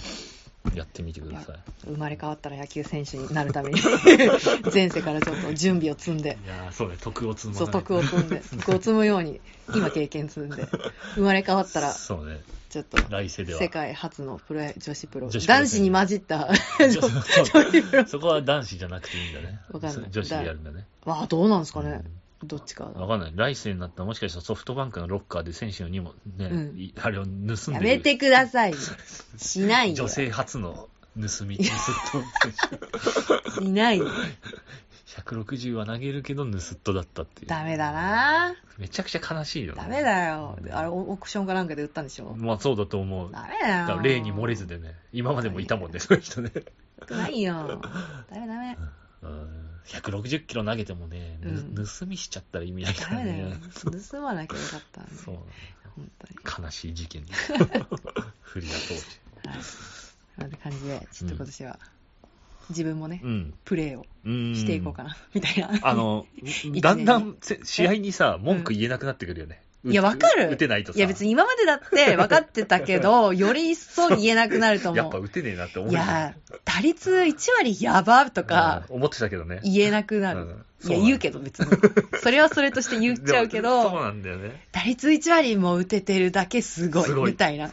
[0.74, 1.56] やってみてください。
[1.56, 3.80] う生まれ変わったら野球選手になるために
[4.72, 6.38] 前世からちょっと準備を積んで。
[6.44, 8.40] いやーそうね、徳を積まないそう徳を積んで。
[8.40, 9.40] 徳を積むように
[9.74, 10.66] 今経験積んで。
[11.14, 13.60] 生まれ変わったらそうね、ちょっと来世では。
[13.60, 15.28] 世界初のプロ野女子プロ。
[15.30, 16.48] 女子プロ男子に混じった。
[16.80, 18.06] 女 女子子プロ。
[18.06, 19.60] そこは男子じゃなくていいんだね。
[19.70, 20.10] わかんない。
[20.10, 20.86] 女子でやるんだね。
[21.04, 22.02] わあどうなんですかね
[22.46, 23.32] どっちかわかんない。
[23.34, 26.78] 来世になったらもしかしたらソフトバンクのロッカーで選手の荷物ね、うん。
[26.78, 27.72] いあれを盗んでる。
[27.74, 28.74] やめてください。
[29.36, 29.94] しないよ。
[29.96, 31.66] 女性初の盗み、 盗っ
[33.46, 34.06] 人選しないよ。
[34.06, 35.22] 手。
[35.22, 37.48] 160は投げるけど盗っ人だったっていう。
[37.48, 38.54] ダメだな。
[38.78, 39.82] めちゃくちゃ悲しいよね。
[39.82, 40.58] ダメだよ。
[40.72, 42.34] あれオークションかなんかで売ったんでしょ？
[42.36, 43.32] まあそうだと思う。
[43.32, 43.86] ダメだよ。
[43.86, 46.50] だから例に漏れずでね、今までもいたもんね、そういう人ね。
[47.08, 47.80] ないよ。
[48.30, 48.78] ダメダメ。
[49.22, 53.54] うん160キロ投げてもね、ぬうん盗みしちゃったら意味ないかダらね。
[54.10, 55.36] 盗まなきゃよかったんでそう
[55.96, 57.52] 本当に悲しい事件です。
[58.42, 59.48] 不利な当時。
[59.48, 59.62] はい
[60.38, 61.78] そんな感じでちょっと今年は
[62.68, 63.54] 自分もねうん。
[63.64, 64.54] プレーをうん。
[64.54, 66.26] していこうかなみたいなあの、
[66.64, 69.62] にだんだんせ試合にさ、文句言えなくなってくるよね。
[69.86, 70.98] いや、わかる打てないとさ。
[70.98, 75.04] いや、別に今までだって分かってたけど、 より一層言えなくなると思う。
[75.04, 75.90] やっぱ打てねえなって思う。
[75.92, 76.34] いや、
[76.64, 79.60] 打率1割やばとかうん思ってたけどね。
[79.62, 80.40] 言えなくなる。
[80.40, 81.66] うんいや、言うけど別に。
[82.20, 84.62] それはそれとして言っちゃうけでもそうど、なんだよね。
[84.72, 87.30] 打率1割も打ててるだけすごい。
[87.30, 87.70] みたいな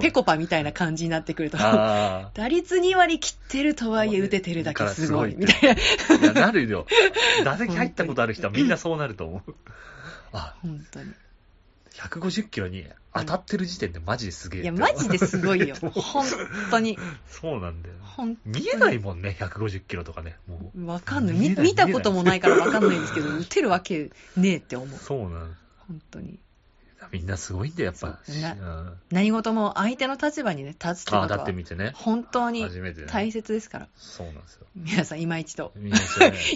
[0.00, 5.76] ペコパみたいな感じになってくると、あ打率2割切ってるとはいえ打ててるだけすごい、みたいな。
[5.76, 6.14] あ。
[6.16, 6.86] いや、なるよ。
[7.44, 9.54] 打席入ったことある人はみんなそうなると思う。
[10.32, 11.12] あ、本当に。
[11.94, 14.62] 150キロに当たってる時点でマジですげえ。
[14.62, 15.74] いや、マジですごいよ。
[15.90, 16.26] 本
[16.70, 16.98] 当に。
[17.28, 17.94] そうなんだよ。
[18.44, 20.36] 見えないもんね、150キロとかね。
[20.46, 20.86] もう。
[20.86, 24.98] わかんないみ見見たこともないからわかんないんですけど、打てるわけねえって思う。
[24.98, 25.56] そうなん
[25.86, 26.38] 本当に。
[27.12, 28.20] みんなすごいんだよ、やっぱ。
[29.10, 31.92] 何事も相手の立場にね、立つってことはって見てね。
[31.94, 33.06] 本当に初めてね。
[33.08, 33.88] 大切ですから。
[33.96, 34.66] そうなんですよ。
[34.76, 35.72] 皆さん今一度、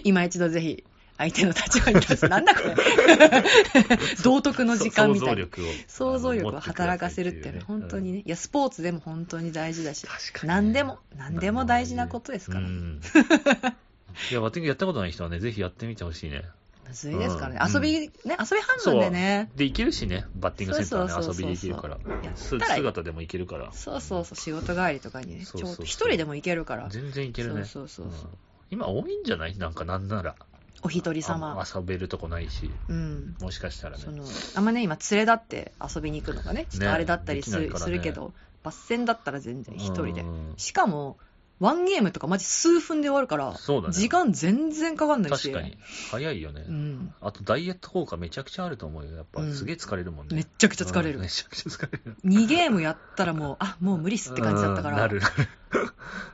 [0.04, 0.84] 今 一度ぜひ、
[1.22, 2.28] 相手の立場に立つ。
[2.28, 2.74] なんだこれ。
[4.24, 5.46] 道徳の時間みたいな。
[5.86, 6.60] 想像力を。
[6.60, 8.18] 働かせるっていうのは本当にね。
[8.18, 10.54] ね、いや、スポーツでも本当に大事だし、確かにね。
[10.54, 12.60] 何でも、何でも大事なことですから。
[12.60, 13.00] うん。
[14.30, 16.42] いや、バッティングやったことない人はね、ぜひやってみてほしいね。
[16.88, 17.58] むずいですからね。
[17.62, 19.50] うん遊び、ね、遊び半分でね。
[19.54, 21.98] で、行けるしね、バッティングセンターね、そうそうそうそう遊びで行けるから
[22.34, 23.70] 姿でも行けるから。
[23.72, 27.64] そうそうそう、仕事帰りとかにね、一人でも行けるから、全然行けるね。
[27.64, 28.30] そうそうそうそうん
[28.70, 29.56] 今多いんじゃない？
[29.58, 30.34] なんかなんなら。
[30.82, 31.64] お一人あ様。
[31.74, 33.36] 遊べるとこないし、うん。
[33.40, 34.10] もしかしたらねそ。
[34.10, 34.24] の、
[34.56, 40.24] あんまね、今、連れ立って遊びに行くのがね、ちょっとあれだったりする,、ねねするけど、バッセンだったら全然一人でう。
[40.24, 41.18] んしかも、
[41.60, 45.52] ワンゲームとかマジ数分で終わるから、そうだね時間全然かかんないし。
[45.52, 45.78] 確かに。
[46.10, 46.64] 早いよね。
[46.66, 47.14] うん。
[47.20, 49.14] あと、ダイエット効果めちゃくちゃあると思うよ。
[49.14, 50.34] やっぱ、うんすげえ疲れるもんね。
[50.34, 52.16] めっちゃくちゃ疲れるうんめちゃくちゃ疲れる。
[52.24, 55.34] 2ゲームやったらもう、あ、もう無理っすって感じだったから、うんなるなる。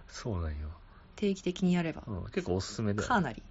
[0.08, 0.68] そうなんよ。
[1.16, 3.08] 定期的にやれば、うん結構おすすめだよ。
[3.08, 3.42] かなり。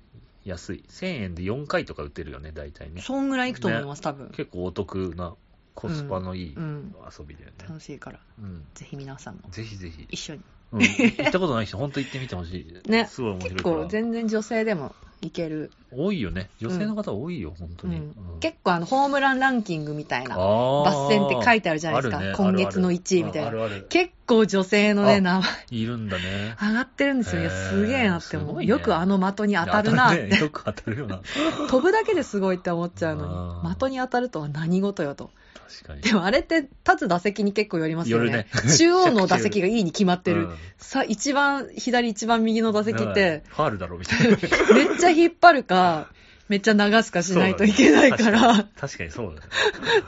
[0.48, 0.84] 安い。
[0.90, 3.02] 1000円で4回とか打てるよね、大体ね。
[3.02, 4.30] そんぐらいいくと思います、多分。
[4.30, 5.36] 結構お得な
[5.76, 7.56] コスパのいいうん遊びだよね。
[7.68, 8.66] 楽しいから、うん。
[8.74, 10.08] ぜひ皆さんもぜひぜひ。
[10.10, 10.42] 一緒に。
[10.72, 12.90] うん、行ったことない人、本当行ってみてほしい。
[12.90, 13.64] ねすごい面白い結。
[13.64, 15.72] 構全然女性でもいける。
[15.92, 16.50] 多いよね。
[16.60, 18.02] 女性の方多いよ、本当に。
[18.40, 23.88] 結構あの、ホームランランキングみたいな、あーバス戦って書いてあるじゃないですかね今月の1位みたいなあるある。
[23.90, 26.56] 結構女性のね、あ名前いるんだね。
[26.62, 27.42] 上がってるんですよ。
[27.42, 28.60] いや、すげえなって思う。
[28.60, 30.24] ねよくあの的に当たるなって。
[30.28, 31.22] ね よく当たるよな。
[31.70, 35.32] 飛ぶだけですごいって思っちゃうのに、的に当たるとは何事よと。
[35.58, 36.02] 確かに。
[36.02, 38.32] でもあれって立つ打席に結構よりますよね。
[38.32, 38.48] ね
[38.78, 40.42] 中央の打席がいいに決まってる。
[40.42, 44.38] うんさ、一番左一番右の打席って、ファールだろ、みたいな。
[44.74, 46.08] めっちゃ引っ張るか、
[46.48, 49.48] めっちゃ流すかしないといけないかそうだねら、確かにそうだね。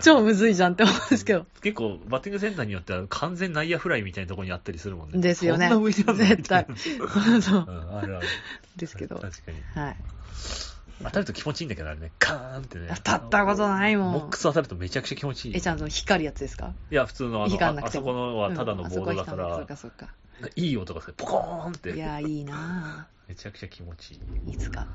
[0.02, 1.46] 超むずいじゃんって思うんですけど。
[1.62, 5.20] 結構、バッティングセンターによっては完全内野フライみたいなところにあったりするもんね。
[5.20, 5.70] ですよね。
[5.70, 6.66] 絶対。
[6.78, 7.72] そうそうう。
[7.72, 8.28] ん、あるある。
[8.78, 9.16] ですけど。
[9.18, 9.58] 確かに。
[9.76, 9.96] はい。
[11.04, 12.12] 当たると気持ちいいんだけど、あれね。
[12.20, 12.88] カーンってね。
[12.96, 15.58] 当たったことないもんボックス当たるとめちゃくちゃ気持ちいい。
[15.58, 16.74] え、ちゃんと光るやつですか？
[16.92, 19.92] いや、普通のあのあ、そこのはただのボードだから、そこは光んかそう
[20.56, 21.14] いい音がする。
[21.18, 21.90] ポコーンって。
[21.92, 21.96] か。
[21.96, 24.88] いや、いいなめちゃくちゃ気持ちいぁいつか、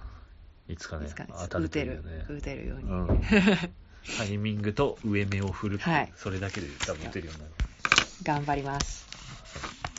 [0.69, 0.73] い。
[0.75, 2.85] いつかね、いつかね当た打てるよね。、打てるように。
[2.85, 3.23] うん。
[4.19, 7.53] タイミングと上目を振るはいそれだけで多分打てるようになる。
[8.23, 9.07] 頑張ります。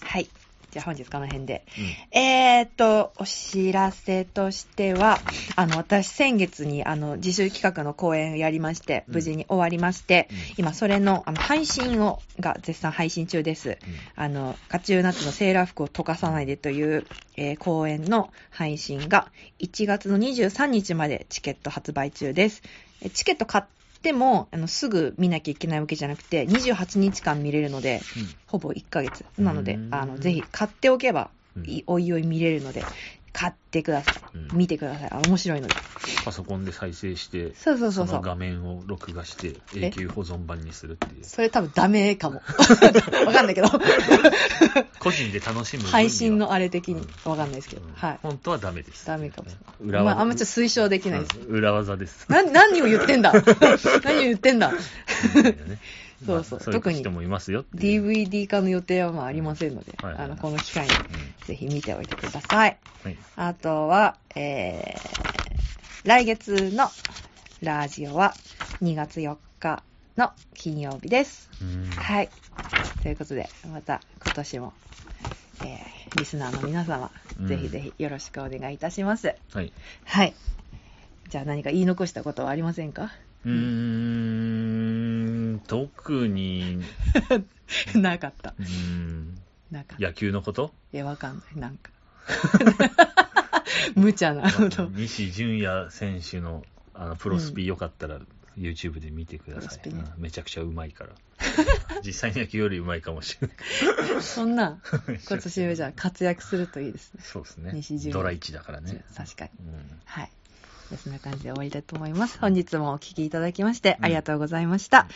[0.04, 0.30] はい。
[0.76, 1.64] じゃあ本日この辺で。
[2.12, 5.20] うんえーっと、お知らせとしては、
[5.56, 13.78] あの、私先月にあの、自習企画の講演をやりまして、うん無事に終わりまして、うん今それのあの配信を、が絶賛配信中です。
[14.18, 17.06] あの、カチューナッツのセーラー服を溶かさないでという、
[17.38, 22.64] えー講演の配信が1月の23日までチケット発売中です。
[23.02, 23.64] えチケット買っ
[24.06, 28.02] ても、あの、すぐ見なきゃいけないわけじゃなくて、28日間見れるので、
[28.46, 29.26] ほぼ1ヶ月。
[29.40, 32.84] なのでう、んあの、ぜひ買っておけば、うんいおいおい見れるので、
[33.36, 34.16] 買ってください。
[34.34, 35.10] うん見てください。
[35.12, 35.76] あ面白いので。
[36.24, 38.22] パソコンで再生して、そうそうそうそのう。
[38.24, 39.88] 画面を録画してえ？
[39.88, 41.24] 永久保存版にするっていう。
[41.26, 42.42] それ多分ダメかも。
[43.28, 43.68] わかんないけど。
[45.00, 47.82] 個人で楽しむ分には配信のあれ的にわかんないですけど。
[47.86, 48.20] うんはい。
[48.22, 49.06] 本当はダメです。
[49.06, 49.90] ダメかもしれない。
[49.90, 50.06] 裏技。
[50.16, 51.40] まあ、あんまちょっと推奨できないです。
[51.40, 52.26] うん裏技です。
[52.30, 53.34] な、何を言ってんだ
[54.04, 54.72] 何を言ってんだ
[56.26, 57.66] そうそうまあ特にい人もいますよ。
[57.76, 60.92] DVD 化の予定はまあありませんので、はいはいはいあの、この機会に
[61.46, 62.78] ぜひ見ておいてください。
[63.04, 63.18] うんはい。
[63.38, 66.90] あとは、えー、来月の
[67.62, 68.34] ラジオは
[68.82, 69.84] 2月4日
[70.18, 71.50] の金曜日です。
[71.62, 72.30] うんはい。
[73.04, 74.74] ということで、また今年も、
[75.62, 79.36] えー、リスナーの皆様、うんぜひぜひよろしくお願いいたします。
[79.54, 79.72] はい。
[80.06, 80.34] はい。
[81.28, 83.12] じゃあ何か言い残したことはありませんか？
[83.46, 86.82] うーん、特に、
[87.96, 88.54] なかった。
[88.58, 89.42] うーん、
[89.72, 89.96] なか。
[90.00, 90.74] 野球のこと？
[90.94, 91.60] いや、わかんない。
[91.60, 91.92] なんか。
[93.96, 94.86] 無茶なこと。
[94.92, 96.64] 西純也選手の
[96.94, 98.20] あのプロスピよかったら、
[98.58, 101.12] YouTube で見てください、うんめちゃくちゃうまいから。
[102.04, 103.54] 実際に野球よりうまいかもしれな
[104.20, 104.22] い。
[104.22, 104.80] そんな、
[105.30, 107.22] 今年はじゃあ活躍するといいですね。
[107.24, 109.04] そうですね西ドラ1だからね。
[109.16, 109.52] 確かに。
[109.60, 110.32] うんはい。
[110.98, 112.40] そんな感じで終わりたいと思います。
[112.40, 115.08] 本日もお聞きいただきましてありがとうございました。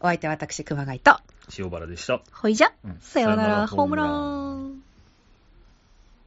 [0.00, 1.18] お相手は私、熊谷と、
[1.58, 2.20] 塩原でした。
[2.32, 4.83] ほいじゃうん、さようならホームラン。